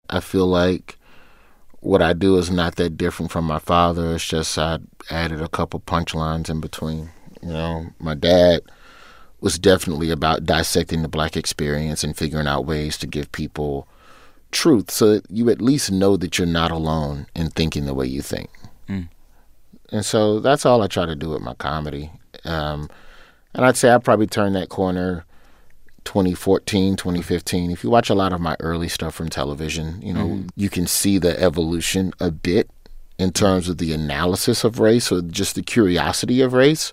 I 0.09 0.21
feel 0.21 0.47
like 0.47 0.99
what 1.81 2.01
I 2.01 2.13
do 2.13 2.37
is 2.39 2.51
not 2.51 2.77
that 2.77 2.97
different 2.97 3.33
from 3.33 3.45
my 3.45 3.59
father. 3.59 4.15
It's 4.15 4.27
just 4.27 4.57
I 4.57 4.79
added 5.11 5.43
a 5.43 5.49
couple 5.49 5.81
punchlines 5.81 6.49
in 6.49 6.61
between. 6.61 7.11
You 7.43 7.49
know, 7.49 7.87
my 7.99 8.15
dad 8.15 8.63
was 9.41 9.59
definitely 9.59 10.11
about 10.11 10.45
dissecting 10.45 11.03
the 11.03 11.09
black 11.09 11.37
experience 11.37 12.05
and 12.05 12.17
figuring 12.17 12.47
out 12.47 12.65
ways 12.65 12.97
to 12.99 13.07
give 13.09 13.33
people 13.33 13.89
truth 14.53 14.91
so 14.91 15.15
that 15.15 15.29
you 15.29 15.51
at 15.51 15.61
least 15.61 15.91
know 15.91 16.17
that 16.17 16.39
you're 16.39 16.47
not 16.47 16.71
alone 16.71 17.27
in 17.35 17.51
thinking 17.51 17.85
the 17.85 17.95
way 17.95 18.07
you 18.07 18.23
think. 18.23 18.49
Mm. 18.89 19.09
And 19.91 20.05
so 20.05 20.41
that's 20.41 20.65
all 20.67 20.83
I 20.83 20.87
try 20.87 21.07
to 21.07 21.15
do 21.15 21.31
with 21.31 21.43
my 21.43 21.55
comedy. 21.55 22.11
Um, 22.45 22.89
and 23.55 23.65
I'd 23.65 23.77
say 23.77 23.93
I 23.93 23.99
probably 23.99 24.27
turned 24.27 24.55
that 24.57 24.69
corner 24.71 25.25
2014, 26.05 26.97
2015. 26.97 27.71
If 27.71 27.85
you 27.85 27.91
watch 27.91 28.11
a 28.11 28.15
lot 28.15 28.33
of 28.33 28.41
my 28.41 28.57
early 28.61 28.89
stuff 28.89 29.15
from 29.15 29.29
television, 29.29 30.01
you 30.03 30.13
know, 30.13 30.27
Mhm. 30.27 30.49
you 30.57 30.69
can 30.69 30.87
see 30.87 31.19
the 31.19 31.41
evolution 31.41 32.13
a 32.21 32.31
bit 32.31 32.71
in 33.19 33.33
terms 33.33 33.69
of 33.69 33.79
the 33.79 33.93
analysis 33.93 34.65
of 34.65 34.79
race 34.81 35.13
or 35.13 35.23
just 35.23 35.55
the 35.55 35.63
curiosity 35.63 36.41
of 36.41 36.53
race. 36.55 36.93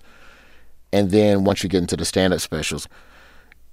And 0.92 1.10
then 1.10 1.44
once 1.44 1.62
you 1.62 1.68
get 1.68 1.78
into 1.78 1.96
the 1.96 2.04
stand 2.04 2.32
up 2.34 2.40
specials, 2.40 2.86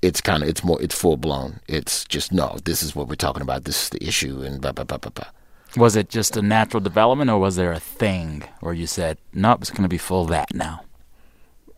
it's 0.01 0.21
kind 0.21 0.43
of 0.43 0.49
it's 0.49 0.63
more 0.63 0.81
it's 0.81 0.95
full 0.95 1.17
blown. 1.17 1.59
It's 1.67 2.05
just 2.05 2.31
no, 2.31 2.57
this 2.63 2.81
is 2.81 2.95
what 2.95 3.07
we're 3.07 3.15
talking 3.15 3.41
about. 3.41 3.65
This 3.65 3.83
is 3.83 3.89
the 3.89 4.03
issue, 4.03 4.41
and 4.41 4.61
blah 4.61 4.71
blah 4.71 4.83
blah 4.85 4.97
blah 4.97 5.11
blah. 5.11 5.29
Was 5.77 5.95
it 5.95 6.09
just 6.09 6.35
a 6.35 6.41
natural 6.41 6.81
development 6.81 7.29
or 7.29 7.37
was 7.37 7.55
there 7.55 7.71
a 7.71 7.79
thing 7.79 8.43
where 8.61 8.73
you 8.73 8.87
said, 8.87 9.19
nope, 9.31 9.61
it's 9.61 9.69
going 9.69 9.83
to 9.83 9.87
be 9.87 9.99
full 9.99 10.23
of 10.23 10.29
that 10.29 10.51
now? 10.51 10.81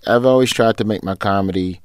I've 0.07 0.25
always 0.25 0.53
tried 0.53 0.77
to 0.77 0.85
make 0.85 1.03
my 1.03 1.15
comedy 1.15 1.81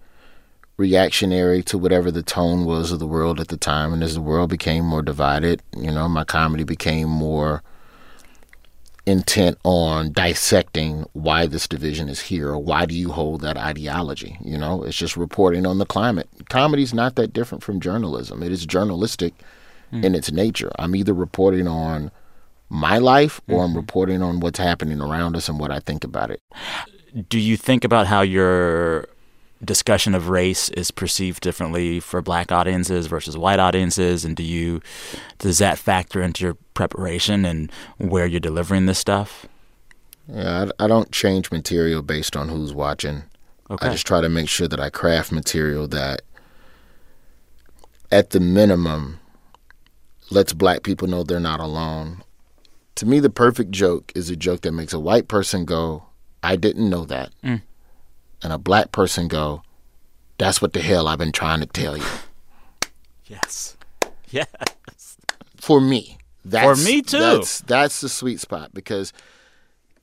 reactionary 0.76 1.60
to 1.64 1.76
whatever 1.76 2.12
the 2.12 2.22
tone 2.22 2.64
was 2.64 2.92
of 2.92 3.00
the 3.00 3.06
world 3.06 3.40
at 3.40 3.48
the 3.48 3.56
time. 3.56 3.92
And 3.92 4.00
as 4.00 4.14
the 4.14 4.20
world 4.20 4.48
became 4.48 4.84
more 4.84 5.02
divided, 5.02 5.60
you 5.76 5.90
know, 5.90 6.08
my 6.08 6.22
comedy 6.22 6.62
became 6.62 7.08
more 7.08 7.64
intent 9.06 9.58
on 9.64 10.12
dissecting 10.12 11.06
why 11.14 11.46
this 11.46 11.66
division 11.66 12.08
is 12.08 12.20
here 12.20 12.50
or 12.50 12.58
why 12.58 12.86
do 12.86 12.94
you 12.94 13.10
hold 13.10 13.40
that 13.40 13.56
ideology. 13.56 14.38
You 14.40 14.56
know, 14.56 14.84
it's 14.84 14.96
just 14.96 15.16
reporting 15.16 15.66
on 15.66 15.78
the 15.78 15.84
climate. 15.84 16.28
Comedy's 16.48 16.94
not 16.94 17.16
that 17.16 17.32
different 17.32 17.64
from 17.64 17.80
journalism. 17.80 18.40
It 18.40 18.52
is 18.52 18.64
journalistic 18.64 19.34
in 20.02 20.14
its 20.14 20.32
nature. 20.32 20.70
I'm 20.78 20.94
either 20.96 21.12
reporting 21.12 21.68
on 21.68 22.10
my 22.68 22.98
life 22.98 23.40
or 23.48 23.62
I'm 23.62 23.68
mm-hmm. 23.70 23.78
reporting 23.78 24.22
on 24.22 24.40
what's 24.40 24.58
happening 24.58 25.00
around 25.00 25.36
us 25.36 25.48
and 25.48 25.58
what 25.58 25.70
I 25.70 25.80
think 25.80 26.04
about 26.04 26.30
it. 26.30 26.40
Do 27.28 27.38
you 27.38 27.56
think 27.56 27.84
about 27.84 28.06
how 28.06 28.22
your 28.22 29.08
discussion 29.64 30.14
of 30.14 30.28
race 30.28 30.68
is 30.70 30.90
perceived 30.90 31.42
differently 31.42 32.00
for 32.00 32.20
black 32.20 32.50
audiences 32.52 33.06
versus 33.06 33.38
white 33.38 33.58
audiences 33.58 34.24
and 34.24 34.36
do 34.36 34.42
you 34.42 34.82
does 35.38 35.58
that 35.58 35.78
factor 35.78 36.20
into 36.20 36.44
your 36.44 36.54
preparation 36.74 37.44
and 37.44 37.72
where 37.98 38.26
you're 38.26 38.40
delivering 38.40 38.86
this 38.86 38.98
stuff? 38.98 39.46
Yeah, 40.28 40.66
I, 40.78 40.84
I 40.84 40.86
don't 40.88 41.10
change 41.12 41.50
material 41.50 42.02
based 42.02 42.36
on 42.36 42.48
who's 42.48 42.72
watching. 42.72 43.24
Okay. 43.70 43.88
I 43.88 43.92
just 43.92 44.06
try 44.06 44.20
to 44.20 44.28
make 44.28 44.48
sure 44.48 44.68
that 44.68 44.80
I 44.80 44.90
craft 44.90 45.32
material 45.32 45.88
that, 45.88 46.22
at 48.10 48.30
the 48.30 48.40
minimum, 48.40 49.20
lets 50.30 50.52
black 50.52 50.82
people 50.82 51.08
know 51.08 51.22
they're 51.22 51.40
not 51.40 51.60
alone. 51.60 52.22
To 52.96 53.06
me, 53.06 53.20
the 53.20 53.30
perfect 53.30 53.70
joke 53.70 54.12
is 54.14 54.30
a 54.30 54.36
joke 54.36 54.62
that 54.62 54.72
makes 54.72 54.92
a 54.92 55.00
white 55.00 55.28
person 55.28 55.64
go, 55.64 56.04
I 56.42 56.56
didn't 56.56 56.88
know 56.88 57.04
that. 57.06 57.32
Mm. 57.42 57.62
And 58.42 58.52
a 58.52 58.58
black 58.58 58.92
person 58.92 59.28
go, 59.28 59.62
that's 60.38 60.60
what 60.60 60.72
the 60.72 60.80
hell 60.80 61.08
I've 61.08 61.18
been 61.18 61.32
trying 61.32 61.60
to 61.60 61.66
tell 61.66 61.96
you. 61.96 62.04
Yes. 63.26 63.76
Yes. 64.30 64.48
For 65.56 65.80
me. 65.80 66.18
That's, 66.44 66.82
For 66.82 66.84
me 66.84 67.02
too. 67.02 67.20
That's, 67.20 67.60
that's 67.60 68.00
the 68.00 68.08
sweet 68.08 68.40
spot 68.40 68.74
because, 68.74 69.12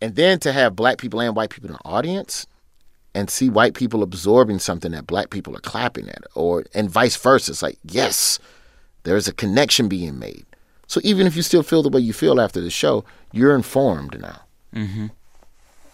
and 0.01 0.15
then 0.15 0.39
to 0.39 0.53
have 0.53 0.73
black 0.73 0.99
people 0.99 1.19
and 1.19 1.35
white 1.35 1.49
people 1.49 1.69
in 1.69 1.73
the 1.73 1.83
audience 1.83 2.47
and 3.13 3.29
see 3.29 3.49
white 3.49 3.73
people 3.73 4.03
absorbing 4.03 4.59
something 4.59 4.93
that 4.93 5.05
black 5.05 5.31
people 5.31 5.53
are 5.53 5.61
clapping 5.61 6.07
at 6.07 6.23
or, 6.33 6.63
and 6.73 6.89
vice 6.89 7.17
versa. 7.17 7.51
It's 7.51 7.61
like, 7.61 7.77
yes, 7.83 8.39
there's 9.03 9.27
a 9.27 9.33
connection 9.33 9.87
being 9.87 10.19
made. 10.19 10.45
So 10.87 10.99
even 11.03 11.25
if 11.25 11.35
you 11.35 11.41
still 11.41 11.63
feel 11.63 11.83
the 11.83 11.89
way 11.89 12.01
you 12.01 12.13
feel 12.13 12.39
after 12.39 12.59
the 12.59 12.69
show, 12.69 13.05
you're 13.31 13.55
informed 13.55 14.19
now. 14.19 14.41
Mm-hmm. 14.75 15.07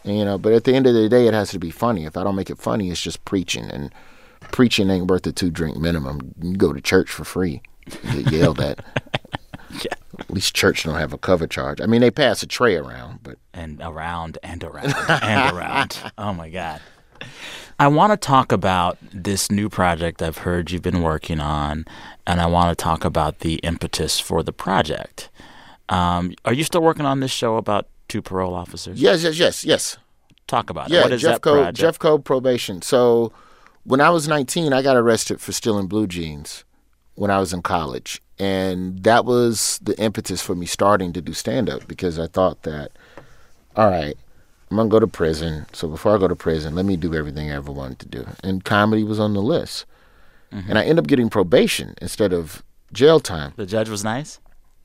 And, 0.03 0.17
you 0.17 0.25
know, 0.25 0.37
but 0.37 0.53
at 0.53 0.63
the 0.63 0.73
end 0.73 0.87
of 0.87 0.93
the 0.93 1.09
day, 1.09 1.27
it 1.27 1.33
has 1.33 1.51
to 1.51 1.59
be 1.59 1.69
funny. 1.69 2.05
If 2.05 2.17
I 2.17 2.23
don't 2.23 2.35
make 2.35 2.49
it 2.49 2.57
funny, 2.57 2.89
it's 2.89 3.01
just 3.01 3.23
preaching, 3.25 3.69
and 3.69 3.93
preaching 4.51 4.89
ain't 4.89 5.07
worth 5.07 5.23
the 5.23 5.31
two 5.31 5.51
drink 5.51 5.77
minimum. 5.77 6.33
You 6.41 6.55
go 6.55 6.73
to 6.73 6.81
church 6.81 7.09
for 7.09 7.23
free, 7.23 7.61
you 8.03 8.23
get 8.23 8.33
yelled 8.33 8.59
at. 8.59 8.83
Yeah. 9.81 9.93
At 10.17 10.31
least 10.31 10.55
church 10.55 10.83
don't 10.83 10.95
have 10.95 11.11
a 11.11 11.17
cover 11.17 11.45
charge. 11.45 11.81
I 11.81 11.87
mean, 11.87 11.99
they 11.99 12.09
pass 12.09 12.41
a 12.41 12.47
tray 12.47 12.77
around, 12.77 13.19
but 13.21 13.37
and 13.53 13.81
around 13.81 14.37
and 14.41 14.63
around 14.63 14.95
and 15.09 15.55
around. 15.55 15.99
Oh 16.17 16.33
my 16.33 16.49
God. 16.49 16.79
I 17.79 17.87
want 17.87 18.11
to 18.11 18.17
talk 18.17 18.51
about 18.51 18.97
this 19.13 19.51
new 19.51 19.69
project 19.69 20.21
I've 20.21 20.39
heard 20.39 20.71
you've 20.71 20.81
been 20.81 21.03
working 21.03 21.39
on, 21.39 21.85
and 22.25 22.41
I 22.41 22.47
want 22.47 22.75
to 22.77 22.83
talk 22.83 23.05
about 23.05 23.39
the 23.39 23.55
impetus 23.57 24.19
for 24.19 24.41
the 24.41 24.51
project. 24.51 25.29
Um, 25.89 26.33
are 26.43 26.53
you 26.53 26.63
still 26.63 26.81
working 26.81 27.05
on 27.05 27.19
this 27.19 27.31
show 27.31 27.55
about 27.55 27.87
two 28.07 28.21
parole 28.21 28.55
officers? 28.55 28.99
yes, 28.99 29.23
yes, 29.23 29.37
yes, 29.37 29.63
yes. 29.63 29.97
Talk 30.47 30.69
about 30.69 30.89
Yeah, 30.89 31.01
it. 31.01 31.03
What 31.03 31.11
is 31.13 31.21
Jeff 31.21 31.35
that 31.35 31.41
Code, 31.41 31.57
project? 31.57 31.77
Jeff 31.77 31.99
Code 31.99 32.25
probation. 32.25 32.81
So 32.81 33.31
when 33.83 34.01
I 34.01 34.09
was 34.09 34.27
19, 34.27 34.73
I 34.73 34.81
got 34.81 34.95
arrested 34.95 35.39
for 35.39 35.51
stealing 35.51 35.87
blue 35.87 36.07
jeans 36.07 36.63
when 37.15 37.29
I 37.29 37.39
was 37.39 37.53
in 37.53 37.61
college. 37.61 38.21
And 38.39 39.03
that 39.03 39.25
was 39.25 39.79
the 39.83 39.97
impetus 39.99 40.41
for 40.41 40.55
me 40.55 40.65
starting 40.65 41.11
to 41.13 41.21
do 41.21 41.33
stand 41.33 41.69
up 41.69 41.87
because 41.87 42.17
I 42.17 42.27
thought 42.27 42.63
that, 42.63 42.91
all 43.75 43.89
right, 43.89 44.17
I'm 44.69 44.77
to 44.77 44.85
go 44.87 44.99
to 44.99 45.07
prison. 45.07 45.65
So 45.73 45.87
before 45.87 46.15
I 46.15 46.19
go 46.19 46.27
to 46.27 46.35
prison, 46.35 46.75
let 46.75 46.85
me 46.85 46.97
do 46.97 47.13
everything 47.13 47.49
I 47.51 47.55
ever 47.55 47.71
wanted 47.71 47.99
to 47.99 48.07
do. 48.07 48.27
And 48.43 48.63
comedy 48.63 49.03
was 49.03 49.19
on 49.19 49.33
the 49.33 49.41
list. 49.41 49.85
Mm-hmm. 50.51 50.69
And 50.69 50.77
I 50.79 50.83
end 50.83 50.99
up 50.99 51.07
getting 51.07 51.29
probation 51.29 51.95
instead 52.01 52.33
of 52.33 52.63
jail 52.93 53.19
time. 53.19 53.53
the 53.55 53.65
judge 53.65 53.89
was 53.89 54.03
nice. 54.03 54.39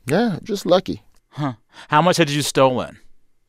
Yeah, 0.06 0.38
just 0.42 0.66
lucky. 0.66 1.02
Huh. 1.30 1.54
How 1.88 2.02
much 2.02 2.16
had 2.16 2.30
you 2.30 2.42
stolen? 2.42 2.98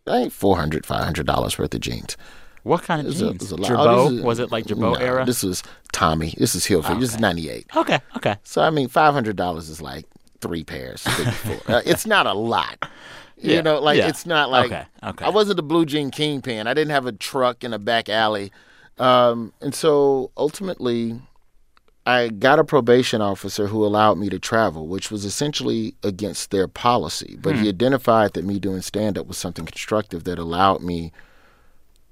I 0.08 0.17
ain't 0.17 0.34
$400, 0.34 0.82
$500 0.86 1.60
worth 1.60 1.74
of 1.74 1.82
jeans. 1.82 2.17
What 2.63 2.84
kind 2.84 3.02
of 3.02 3.08
was 3.08 3.22
a- 3.22 3.28
it 3.28 3.30
jeans? 3.39 3.41
was 3.41 3.52
a 3.52 3.56
Girbaud? 3.58 3.88
oh, 3.88 4.10
this 4.10 4.19
is- 4.19 4.24
was 4.26 4.39
it 4.39 4.52
like 4.52 4.65
Girbaud 4.65 4.80
no, 4.80 4.93
era? 4.96 5.26
This 5.26 5.43
was 5.43 5.63
Tommy. 5.91 6.34
This 6.38 6.56
is 6.56 6.65
Hilfiger. 6.65 7.00
This 7.00 7.13
is 7.13 7.19
98. 7.19 7.67
okay, 7.76 8.00
okay. 8.17 8.36
So 8.43 8.62
I 8.62 8.69
mean, 8.69 8.88
five 8.88 9.13
hundred 9.13 9.36
dollars 9.36 9.69
is 9.69 9.82
like 9.82 10.06
three 10.41 10.63
pairs. 10.63 11.06
uh, 11.67 11.82
it's 11.86 12.06
not 12.06 12.26
a 12.28 12.34
lot, 12.34 12.86
You 13.44 13.56
Yeah, 13.56 13.62
know, 13.62 13.80
like 13.80 13.98
yeah. 13.98 14.08
it's 14.10 14.26
not 14.26 14.50
like 14.50 14.72
Okay, 14.72 14.86
okay. 15.04 15.26
I 15.26 15.30
wasn't 15.30 15.60
a 15.60 15.64
blue 15.64 15.86
jean 15.86 16.12
kingpin. 16.12 16.68
I 16.68 16.74
didn't 16.74 16.92
have 16.92 17.06
a 17.06 17.12
truck 17.12 17.64
in 17.64 17.74
a 17.74 17.80
back 17.80 18.10
alley, 18.10 18.52
um, 18.98 19.54
and 19.62 19.76
so 19.76 20.32
ultimately, 20.38 21.22
I 22.06 22.30
got 22.30 22.60
a 22.60 22.64
probation 22.66 23.22
officer 23.22 23.68
who 23.68 23.86
allowed 23.86 24.18
me 24.18 24.30
to 24.30 24.40
travel, 24.40 24.88
which 24.88 25.12
was 25.12 25.26
essentially 25.26 25.96
against 26.04 26.52
their 26.52 26.68
policy. 26.68 27.38
But 27.42 27.56
he 27.56 27.70
identified 27.70 28.34
that 28.34 28.46
me 28.46 28.60
doing 28.60 28.82
stand 28.82 29.18
up 29.18 29.28
was 29.28 29.38
something 29.38 29.66
constructive 29.66 30.24
that 30.26 30.40
allowed 30.40 30.82
me 30.82 31.12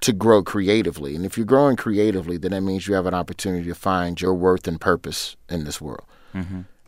to 0.00 0.12
grow 0.12 0.42
creatively. 0.42 1.14
And 1.14 1.24
if 1.24 1.36
you're 1.36 1.46
growing 1.46 1.76
creatively, 1.76 2.36
then 2.36 2.50
that 2.52 2.62
means 2.62 2.88
you 2.88 2.94
have 2.94 3.06
an 3.06 3.14
opportunity 3.14 3.68
to 3.68 3.74
find 3.74 4.20
your 4.20 4.34
worth 4.34 4.66
and 4.66 4.80
purpose 4.80 5.36
in 5.48 5.64
this 5.64 5.80
world. 5.80 6.04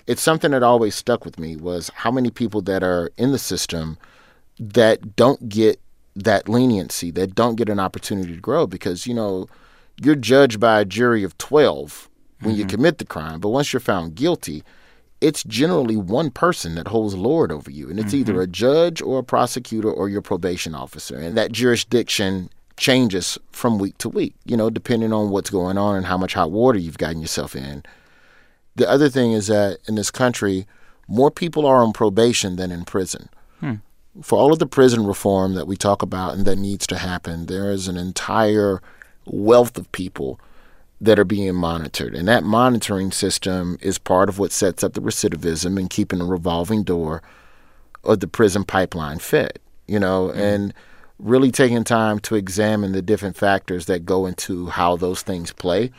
It's 0.07 0.23
something 0.23 0.51
that 0.53 0.63
always 0.63 0.95
stuck 0.95 1.25
with 1.25 1.39
me 1.39 1.57
was 1.57 1.91
how 1.95 2.11
many 2.11 2.31
people 2.31 2.61
that 2.63 2.83
are 2.83 3.11
in 3.17 3.33
the 3.33 3.39
system 3.39 3.99
that 4.59 5.17
don't 5.17 5.49
get 5.49 5.81
that 6.17 6.49
leniency, 6.49 7.11
that 7.12 7.35
don't 7.35 7.57
get 7.57 7.69
an 7.69 7.81
opportunity 7.81 8.35
to 8.35 8.40
grow 8.40 8.67
because, 8.67 9.07
you 9.07 9.14
know, 9.14 9.49
you're 10.01 10.14
judged 10.14 10.61
by 10.61 10.81
a 10.81 10.85
jury 10.85 11.25
of 11.25 11.37
12 11.38 12.09
when 12.40 12.55
you 12.55 12.64
mm-hmm. 12.64 12.71
commit 12.71 12.99
the 12.99 13.05
crime, 13.05 13.40
but 13.40 13.49
once 13.49 13.73
you're 13.73 13.81
found 13.81 14.14
guilty, 14.14 14.62
it's 15.21 15.43
generally 15.45 15.97
one 15.97 16.31
person 16.31 16.75
that 16.75 16.88
holds 16.88 17.14
lord 17.14 17.51
over 17.51 17.71
you, 17.71 17.88
and 17.88 17.99
it's 17.99 18.12
either 18.12 18.35
mm-hmm. 18.35 18.43
a 18.43 18.47
judge 18.47 19.01
or 19.01 19.21
a 19.21 19.25
prosecutor 19.25 19.90
or 19.90 20.09
your 20.09 20.21
probation 20.21 20.75
officer, 20.75 21.17
and 21.17 21.37
that 21.37 21.53
jurisdiction 21.53 22.51
changes 22.77 23.38
from 23.51 23.79
week 23.79 23.97
to 23.99 24.09
week, 24.09 24.35
you 24.45 24.57
know, 24.57 24.69
depending 24.69 25.12
on 25.12 25.31
what's 25.31 25.51
going 25.51 25.79
on 25.79 25.97
and 25.97 26.07
how 26.07 26.19
much 26.19 26.35
hot 26.35 26.51
water 26.51 26.79
you've 26.79 26.99
gotten 26.99 27.21
yourself 27.21 27.55
in. 27.57 27.83
The 28.77 28.88
other 28.88 29.09
thing 29.09 29.33
is 29.33 29.47
that 29.47 29.79
in 29.87 29.95
this 29.95 30.11
country, 30.11 30.67
more 31.07 31.31
people 31.31 31.64
are 31.64 31.83
on 31.83 31.93
probation 31.93 32.57
than 32.57 32.73
in 32.73 32.85
prison. 32.85 33.29
Hmm. 33.61 33.75
For 34.22 34.38
all 34.38 34.53
of 34.53 34.59
the 34.59 34.66
prison 34.66 35.07
reform 35.07 35.55
that 35.55 35.66
we 35.66 35.77
talk 35.77 36.03
about 36.03 36.35
and 36.35 36.44
that 36.44 36.57
needs 36.57 36.87
to 36.88 36.98
happen, 36.98 37.46
there 37.46 37.70
is 37.70 37.88
an 37.88 37.96
entire 37.96 38.81
wealth 39.27 39.77
of 39.77 39.90
people 39.92 40.38
that 41.00 41.18
are 41.18 41.24
being 41.24 41.55
monitored. 41.55 42.14
And 42.14 42.29
that 42.29 42.44
monitoring 42.44 43.11
system 43.11 43.79
is 43.81 43.98
part 43.98 44.29
of 44.29 44.38
what 44.38 44.53
sets 44.53 44.85
up 44.85 44.94
the 44.94 45.00
recidivism 45.00 45.79
and 45.79 45.90
keeping 45.90 46.20
a 46.20 46.24
revolving 46.24 46.83
door 46.83 47.22
of 48.05 48.20
the 48.20 48.29
prison 48.29 48.64
pipeline 48.64 49.18
fed, 49.18 49.59
you 49.87 49.98
know, 49.98 50.29
mm-hmm. 50.29 50.40
and 50.40 50.74
really 51.18 51.50
taking 51.50 51.85
time 51.85 52.18
to 52.20 52.35
examine 52.35 52.92
the 52.92 53.03
different 53.03 53.37
factors 53.37 53.87
that 53.87 54.05
go 54.05 54.27
into 54.27 54.66
how 54.66 54.96
those 54.96 55.22
things 55.22 55.53
play. 55.53 55.90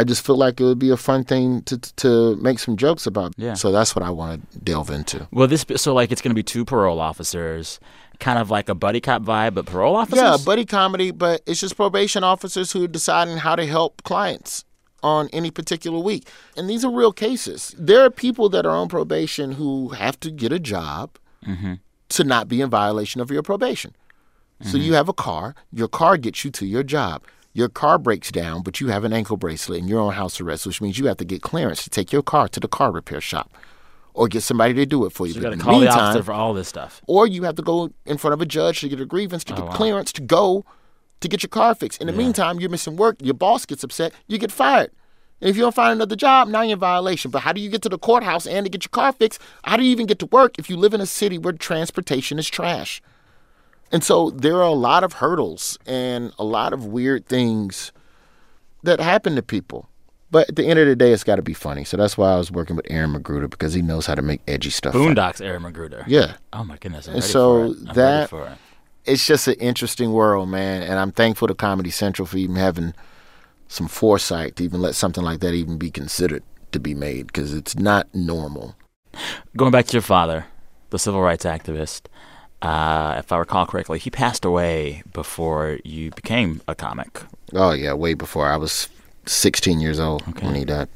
I 0.00 0.04
just 0.04 0.24
feel 0.24 0.36
like 0.36 0.58
it 0.60 0.64
would 0.64 0.78
be 0.78 0.88
a 0.88 0.96
fun 0.96 1.24
thing 1.24 1.60
to 1.64 1.76
to 1.76 2.34
make 2.36 2.58
some 2.58 2.78
jokes 2.78 3.06
about. 3.06 3.34
Yeah. 3.36 3.52
So 3.52 3.70
that's 3.70 3.94
what 3.94 4.02
I 4.02 4.08
want 4.08 4.50
to 4.50 4.58
delve 4.58 4.88
into. 4.88 5.28
Well, 5.30 5.46
this 5.46 5.66
so 5.76 5.92
like 5.92 6.10
it's 6.10 6.22
going 6.22 6.30
to 6.30 6.34
be 6.34 6.42
two 6.42 6.64
parole 6.64 7.00
officers, 7.00 7.78
kind 8.18 8.38
of 8.38 8.50
like 8.50 8.70
a 8.70 8.74
buddy 8.74 9.02
cop 9.02 9.22
vibe, 9.22 9.52
but 9.52 9.66
parole 9.66 9.96
officers. 9.96 10.22
Yeah, 10.22 10.38
buddy 10.42 10.64
comedy, 10.64 11.10
but 11.10 11.42
it's 11.46 11.60
just 11.60 11.76
probation 11.76 12.24
officers 12.24 12.72
who 12.72 12.84
are 12.84 12.88
deciding 12.88 13.36
how 13.36 13.56
to 13.56 13.66
help 13.66 14.02
clients 14.02 14.64
on 15.02 15.28
any 15.34 15.50
particular 15.50 15.98
week. 15.98 16.26
And 16.56 16.70
these 16.70 16.82
are 16.82 16.90
real 16.90 17.12
cases. 17.12 17.74
There 17.78 18.02
are 18.02 18.10
people 18.10 18.48
that 18.48 18.64
are 18.64 18.74
on 18.74 18.88
probation 18.88 19.52
who 19.52 19.90
have 19.90 20.18
to 20.20 20.30
get 20.30 20.50
a 20.50 20.58
job 20.58 21.18
mm-hmm. 21.44 21.74
to 22.08 22.24
not 22.24 22.48
be 22.48 22.62
in 22.62 22.70
violation 22.70 23.20
of 23.20 23.30
your 23.30 23.42
probation. 23.42 23.94
So 24.62 24.68
mm-hmm. 24.68 24.78
you 24.78 24.92
have 24.94 25.10
a 25.10 25.14
car, 25.14 25.54
your 25.72 25.88
car 25.88 26.16
gets 26.16 26.42
you 26.44 26.50
to 26.52 26.66
your 26.66 26.82
job. 26.82 27.22
Your 27.52 27.68
car 27.68 27.98
breaks 27.98 28.30
down, 28.30 28.62
but 28.62 28.80
you 28.80 28.88
have 28.88 29.04
an 29.04 29.12
ankle 29.12 29.36
bracelet 29.36 29.80
and 29.80 29.88
you're 29.88 30.00
on 30.00 30.14
house 30.14 30.40
arrest, 30.40 30.66
which 30.66 30.80
means 30.80 30.98
you 30.98 31.06
have 31.06 31.16
to 31.16 31.24
get 31.24 31.42
clearance 31.42 31.82
to 31.84 31.90
take 31.90 32.12
your 32.12 32.22
car 32.22 32.48
to 32.48 32.60
the 32.60 32.68
car 32.68 32.92
repair 32.92 33.20
shop 33.20 33.52
or 34.14 34.28
get 34.28 34.42
somebody 34.42 34.74
to 34.74 34.86
do 34.86 35.04
it 35.04 35.10
for 35.10 35.26
you. 35.26 35.32
So 35.32 35.40
you 35.40 35.42
got 35.42 35.50
to 35.50 35.58
call 35.58 35.80
the 35.80 35.88
officer 35.88 36.22
for 36.22 36.32
all 36.32 36.54
this 36.54 36.68
stuff. 36.68 37.00
or 37.06 37.26
you 37.26 37.42
have 37.44 37.56
to 37.56 37.62
go 37.62 37.90
in 38.06 38.18
front 38.18 38.34
of 38.34 38.40
a 38.40 38.46
judge 38.46 38.80
to 38.80 38.88
get 38.88 39.00
a 39.00 39.06
grievance 39.06 39.44
to 39.44 39.54
oh, 39.54 39.56
get 39.56 39.64
wow. 39.66 39.72
clearance 39.72 40.12
to 40.12 40.22
go 40.22 40.64
to 41.20 41.28
get 41.28 41.42
your 41.42 41.48
car 41.48 41.74
fixed. 41.74 42.00
In 42.00 42.06
the 42.06 42.12
meantime, 42.12 42.60
you're 42.60 42.70
missing 42.70 42.96
work. 42.96 43.16
Your 43.20 43.34
boss 43.34 43.66
gets 43.66 43.84
upset. 43.84 44.12
You 44.26 44.38
get 44.38 44.52
fired. 44.52 44.90
And 45.40 45.48
if 45.48 45.56
you 45.56 45.62
don't 45.62 45.74
find 45.74 45.92
another 45.92 46.16
job, 46.16 46.48
now 46.48 46.62
you're 46.62 46.74
in 46.74 46.78
violation. 46.78 47.30
But 47.30 47.40
how 47.40 47.52
do 47.52 47.60
you 47.60 47.70
get 47.70 47.82
to 47.82 47.88
the 47.88 47.98
courthouse 47.98 48.46
and 48.46 48.64
to 48.66 48.70
get 48.70 48.84
your 48.84 48.90
car 48.90 49.12
fixed? 49.12 49.40
How 49.64 49.76
do 49.76 49.82
you 49.82 49.90
even 49.90 50.06
get 50.06 50.18
to 50.20 50.26
work 50.26 50.58
if 50.58 50.68
you 50.68 50.76
live 50.76 50.94
in 50.94 51.00
a 51.00 51.06
city 51.06 51.38
where 51.38 51.52
transportation 51.52 52.38
is 52.38 52.48
trash? 52.48 53.02
And 53.92 54.04
so 54.04 54.30
there 54.30 54.56
are 54.56 54.62
a 54.62 54.70
lot 54.72 55.02
of 55.04 55.14
hurdles 55.14 55.78
and 55.86 56.32
a 56.38 56.44
lot 56.44 56.72
of 56.72 56.86
weird 56.86 57.26
things 57.26 57.92
that 58.82 59.00
happen 59.00 59.34
to 59.36 59.42
people. 59.42 59.88
But 60.30 60.48
at 60.48 60.54
the 60.56 60.64
end 60.66 60.78
of 60.78 60.86
the 60.86 60.94
day, 60.94 61.12
it's 61.12 61.24
got 61.24 61.36
to 61.36 61.42
be 61.42 61.54
funny. 61.54 61.82
So 61.82 61.96
that's 61.96 62.16
why 62.16 62.32
I 62.32 62.36
was 62.36 62.52
working 62.52 62.76
with 62.76 62.86
Aaron 62.88 63.12
McGruder 63.14 63.50
because 63.50 63.74
he 63.74 63.82
knows 63.82 64.06
how 64.06 64.14
to 64.14 64.22
make 64.22 64.40
edgy 64.46 64.70
stuff. 64.70 64.92
funny. 64.92 65.06
Boondocks, 65.06 65.44
Aaron 65.44 65.62
McGruder. 65.64 66.04
Yeah. 66.06 66.34
Oh 66.52 66.62
my 66.62 66.76
goodness. 66.76 67.08
I'm 67.08 67.14
And 67.16 67.24
so 67.24 67.40
for 67.52 67.64
it. 67.64 67.68
I'm 67.68 67.84
ready 67.86 67.94
that- 67.94 68.32
it. 68.32 68.58
it's 69.06 69.26
just 69.26 69.48
an 69.48 69.54
interesting 69.54 70.12
world, 70.12 70.48
man. 70.48 70.84
And 70.84 71.00
I'm 71.00 71.10
thankful 71.10 71.48
to 71.48 71.54
Comedy 71.54 71.90
Central 71.90 72.26
for 72.26 72.36
even 72.36 72.54
having 72.54 72.94
some 73.66 73.88
foresight 73.88 74.54
to 74.56 74.64
even 74.64 74.80
let 74.80 74.94
something 74.94 75.24
like 75.24 75.40
that 75.40 75.52
even 75.52 75.78
be 75.78 75.90
considered 75.90 76.44
to 76.70 76.78
be 76.78 76.94
made 76.94 77.26
because 77.26 77.52
it's 77.52 77.76
not 77.76 78.06
normal. 78.14 78.76
Going 79.56 79.72
back 79.72 79.86
to 79.86 79.92
your 79.94 80.02
father, 80.02 80.46
the 80.90 80.98
civil 81.00 81.20
rights 81.22 81.44
activist. 81.44 82.02
Uh, 82.62 83.16
if 83.18 83.32
I 83.32 83.38
recall 83.38 83.66
correctly, 83.66 83.98
he 83.98 84.10
passed 84.10 84.44
away 84.44 85.02
before 85.12 85.78
you 85.84 86.10
became 86.10 86.60
a 86.68 86.74
comic. 86.74 87.22
Oh 87.54 87.72
yeah, 87.72 87.94
way 87.94 88.14
before 88.14 88.46
I 88.48 88.56
was 88.56 88.88
16 89.26 89.80
years 89.80 89.98
old 89.98 90.22
when 90.42 90.54
he 90.54 90.64
died. 90.64 90.88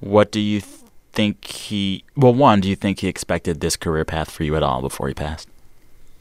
What 0.00 0.30
do 0.32 0.40
you 0.40 0.60
th- 0.60 0.74
think 1.12 1.44
he? 1.44 2.04
Well, 2.16 2.34
one, 2.34 2.60
do 2.60 2.68
you 2.68 2.76
think 2.76 3.00
he 3.00 3.08
expected 3.08 3.60
this 3.60 3.76
career 3.76 4.04
path 4.04 4.30
for 4.30 4.44
you 4.44 4.56
at 4.56 4.62
all 4.62 4.80
before 4.80 5.08
he 5.08 5.14
passed? 5.14 5.48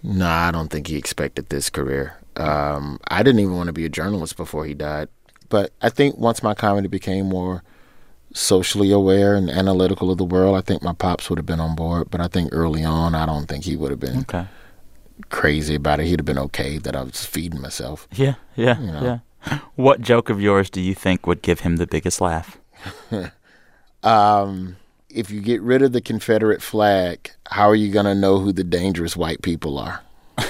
No, 0.03 0.27
I 0.27 0.51
don't 0.51 0.69
think 0.69 0.87
he 0.87 0.97
expected 0.97 1.49
this 1.49 1.69
career. 1.69 2.17
Um, 2.35 2.99
I 3.07 3.23
didn't 3.23 3.39
even 3.39 3.55
want 3.55 3.67
to 3.67 3.73
be 3.73 3.85
a 3.85 3.89
journalist 3.89 4.35
before 4.37 4.65
he 4.65 4.73
died. 4.73 5.07
But 5.49 5.71
I 5.81 5.89
think 5.89 6.17
once 6.17 6.43
my 6.43 6.53
comedy 6.53 6.87
became 6.87 7.27
more 7.27 7.63
socially 8.33 8.91
aware 8.91 9.35
and 9.35 9.49
analytical 9.49 10.11
of 10.11 10.17
the 10.17 10.25
world, 10.25 10.57
I 10.57 10.61
think 10.61 10.83
my 10.83 10.93
pops 10.93 11.29
would 11.29 11.39
have 11.39 11.45
been 11.45 11.59
on 11.59 11.75
board. 11.75 12.09
But 12.11 12.21
I 12.21 12.27
think 12.27 12.49
early 12.51 12.83
on, 12.83 13.15
I 13.15 13.25
don't 13.25 13.47
think 13.47 13.63
he 13.63 13.75
would 13.75 13.91
have 13.91 13.99
been 13.99 14.19
Okay. 14.19 14.45
Crazy 15.29 15.75
about 15.75 15.99
it. 15.99 16.05
He'd 16.07 16.19
have 16.19 16.25
been 16.25 16.37
okay 16.39 16.77
that 16.79 16.95
I 16.95 17.03
was 17.03 17.25
feeding 17.25 17.61
myself. 17.61 18.07
Yeah, 18.13 18.35
yeah, 18.55 18.79
You 18.79 18.91
know. 18.91 19.21
yeah. 19.45 19.59
What 19.75 20.01
joke 20.01 20.29
of 20.29 20.41
yours 20.41 20.69
do 20.69 20.81
you 20.81 20.93
think 20.95 21.27
would 21.27 21.41
give 21.41 21.59
him 21.61 21.77
the 21.77 21.87
biggest 21.87 22.19
laugh? 22.21 22.57
Um, 24.03 24.75
if 25.09 25.31
you 25.31 25.41
get 25.41 25.61
rid 25.63 25.81
of 25.81 25.91
the 25.91 25.99
Confederate 26.01 26.61
flag, 26.61 27.31
how 27.49 27.67
are 27.67 27.73
you 27.75 27.91
going 27.91 28.05
to 28.05 28.13
know 28.13 28.37
who 28.37 28.51
the 28.53 28.63
dangerous 28.63 29.17
white 29.17 29.41
people 29.41 29.79
are? 29.79 30.01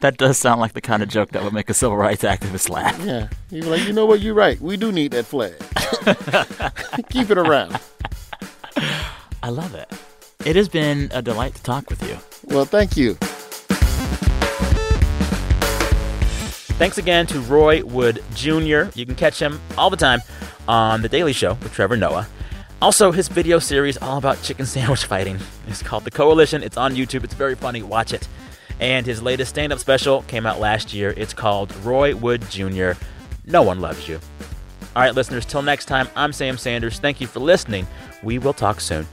That 0.00 0.18
does 0.18 0.36
sound 0.36 0.60
like 0.60 0.72
the 0.74 0.80
kind 0.82 1.02
of 1.02 1.08
joke 1.08 1.30
that 1.30 1.42
would 1.44 1.52
make 1.54 1.70
a 1.70 1.74
civil 1.74 1.96
rights 1.96 2.24
activist 2.24 2.68
laugh. 2.68 2.98
Yeah. 3.04 3.28
You're 3.50 3.64
like, 3.66 3.84
you 3.86 3.92
know 3.94 4.04
what? 4.04 4.20
You're 4.20 4.34
right. 4.34 4.60
We 4.60 4.76
do 4.76 4.90
need 4.92 5.12
that 5.12 5.24
flag. 5.24 5.54
Keep 7.10 7.30
it 7.30 7.38
around. 7.38 7.78
I 9.42 9.48
love 9.48 9.74
it. 9.74 9.90
It 10.44 10.56
has 10.56 10.68
been 10.68 11.08
a 11.12 11.22
delight 11.22 11.54
to 11.54 11.62
talk 11.62 11.88
with 11.88 12.02
you. 12.08 12.18
Well, 12.54 12.64
thank 12.64 12.96
you. 12.96 13.14
Thanks 16.78 16.98
again 16.98 17.28
to 17.28 17.38
Roy 17.42 17.84
Wood 17.84 18.24
Jr. 18.34 18.90
You 18.94 19.06
can 19.06 19.14
catch 19.14 19.40
him 19.40 19.60
all 19.78 19.88
the 19.88 19.96
time 19.96 20.20
on 20.66 21.00
The 21.02 21.08
Daily 21.08 21.32
Show 21.32 21.54
with 21.54 21.72
Trevor 21.72 21.96
Noah. 21.96 22.26
Also, 22.80 23.12
his 23.12 23.28
video 23.28 23.60
series 23.60 23.96
all 23.98 24.18
about 24.18 24.42
chicken 24.42 24.66
sandwich 24.74 25.04
fighting 25.04 25.38
is 25.68 25.80
called 25.80 26.02
The 26.02 26.10
Coalition. 26.10 26.64
It's 26.64 26.76
on 26.76 26.96
YouTube. 26.96 27.22
It's 27.22 27.34
very 27.34 27.54
funny. 27.54 27.82
Watch 27.82 28.12
it. 28.12 28.26
And 28.80 29.06
his 29.06 29.22
latest 29.22 29.50
stand 29.50 29.72
up 29.72 29.78
special 29.78 30.22
came 30.22 30.44
out 30.44 30.58
last 30.58 30.92
year. 30.92 31.14
It's 31.16 31.32
called 31.32 31.72
Roy 31.84 32.16
Wood 32.16 32.42
Jr. 32.50 32.92
No 33.46 33.62
One 33.62 33.80
Loves 33.80 34.08
You. 34.08 34.18
All 34.96 35.02
right, 35.02 35.14
listeners, 35.14 35.46
till 35.46 35.62
next 35.62 35.84
time, 35.84 36.08
I'm 36.16 36.32
Sam 36.32 36.58
Sanders. 36.58 36.98
Thank 36.98 37.20
you 37.20 37.28
for 37.28 37.38
listening. 37.38 37.86
We 38.24 38.38
will 38.38 38.52
talk 38.52 38.80
soon. 38.80 39.06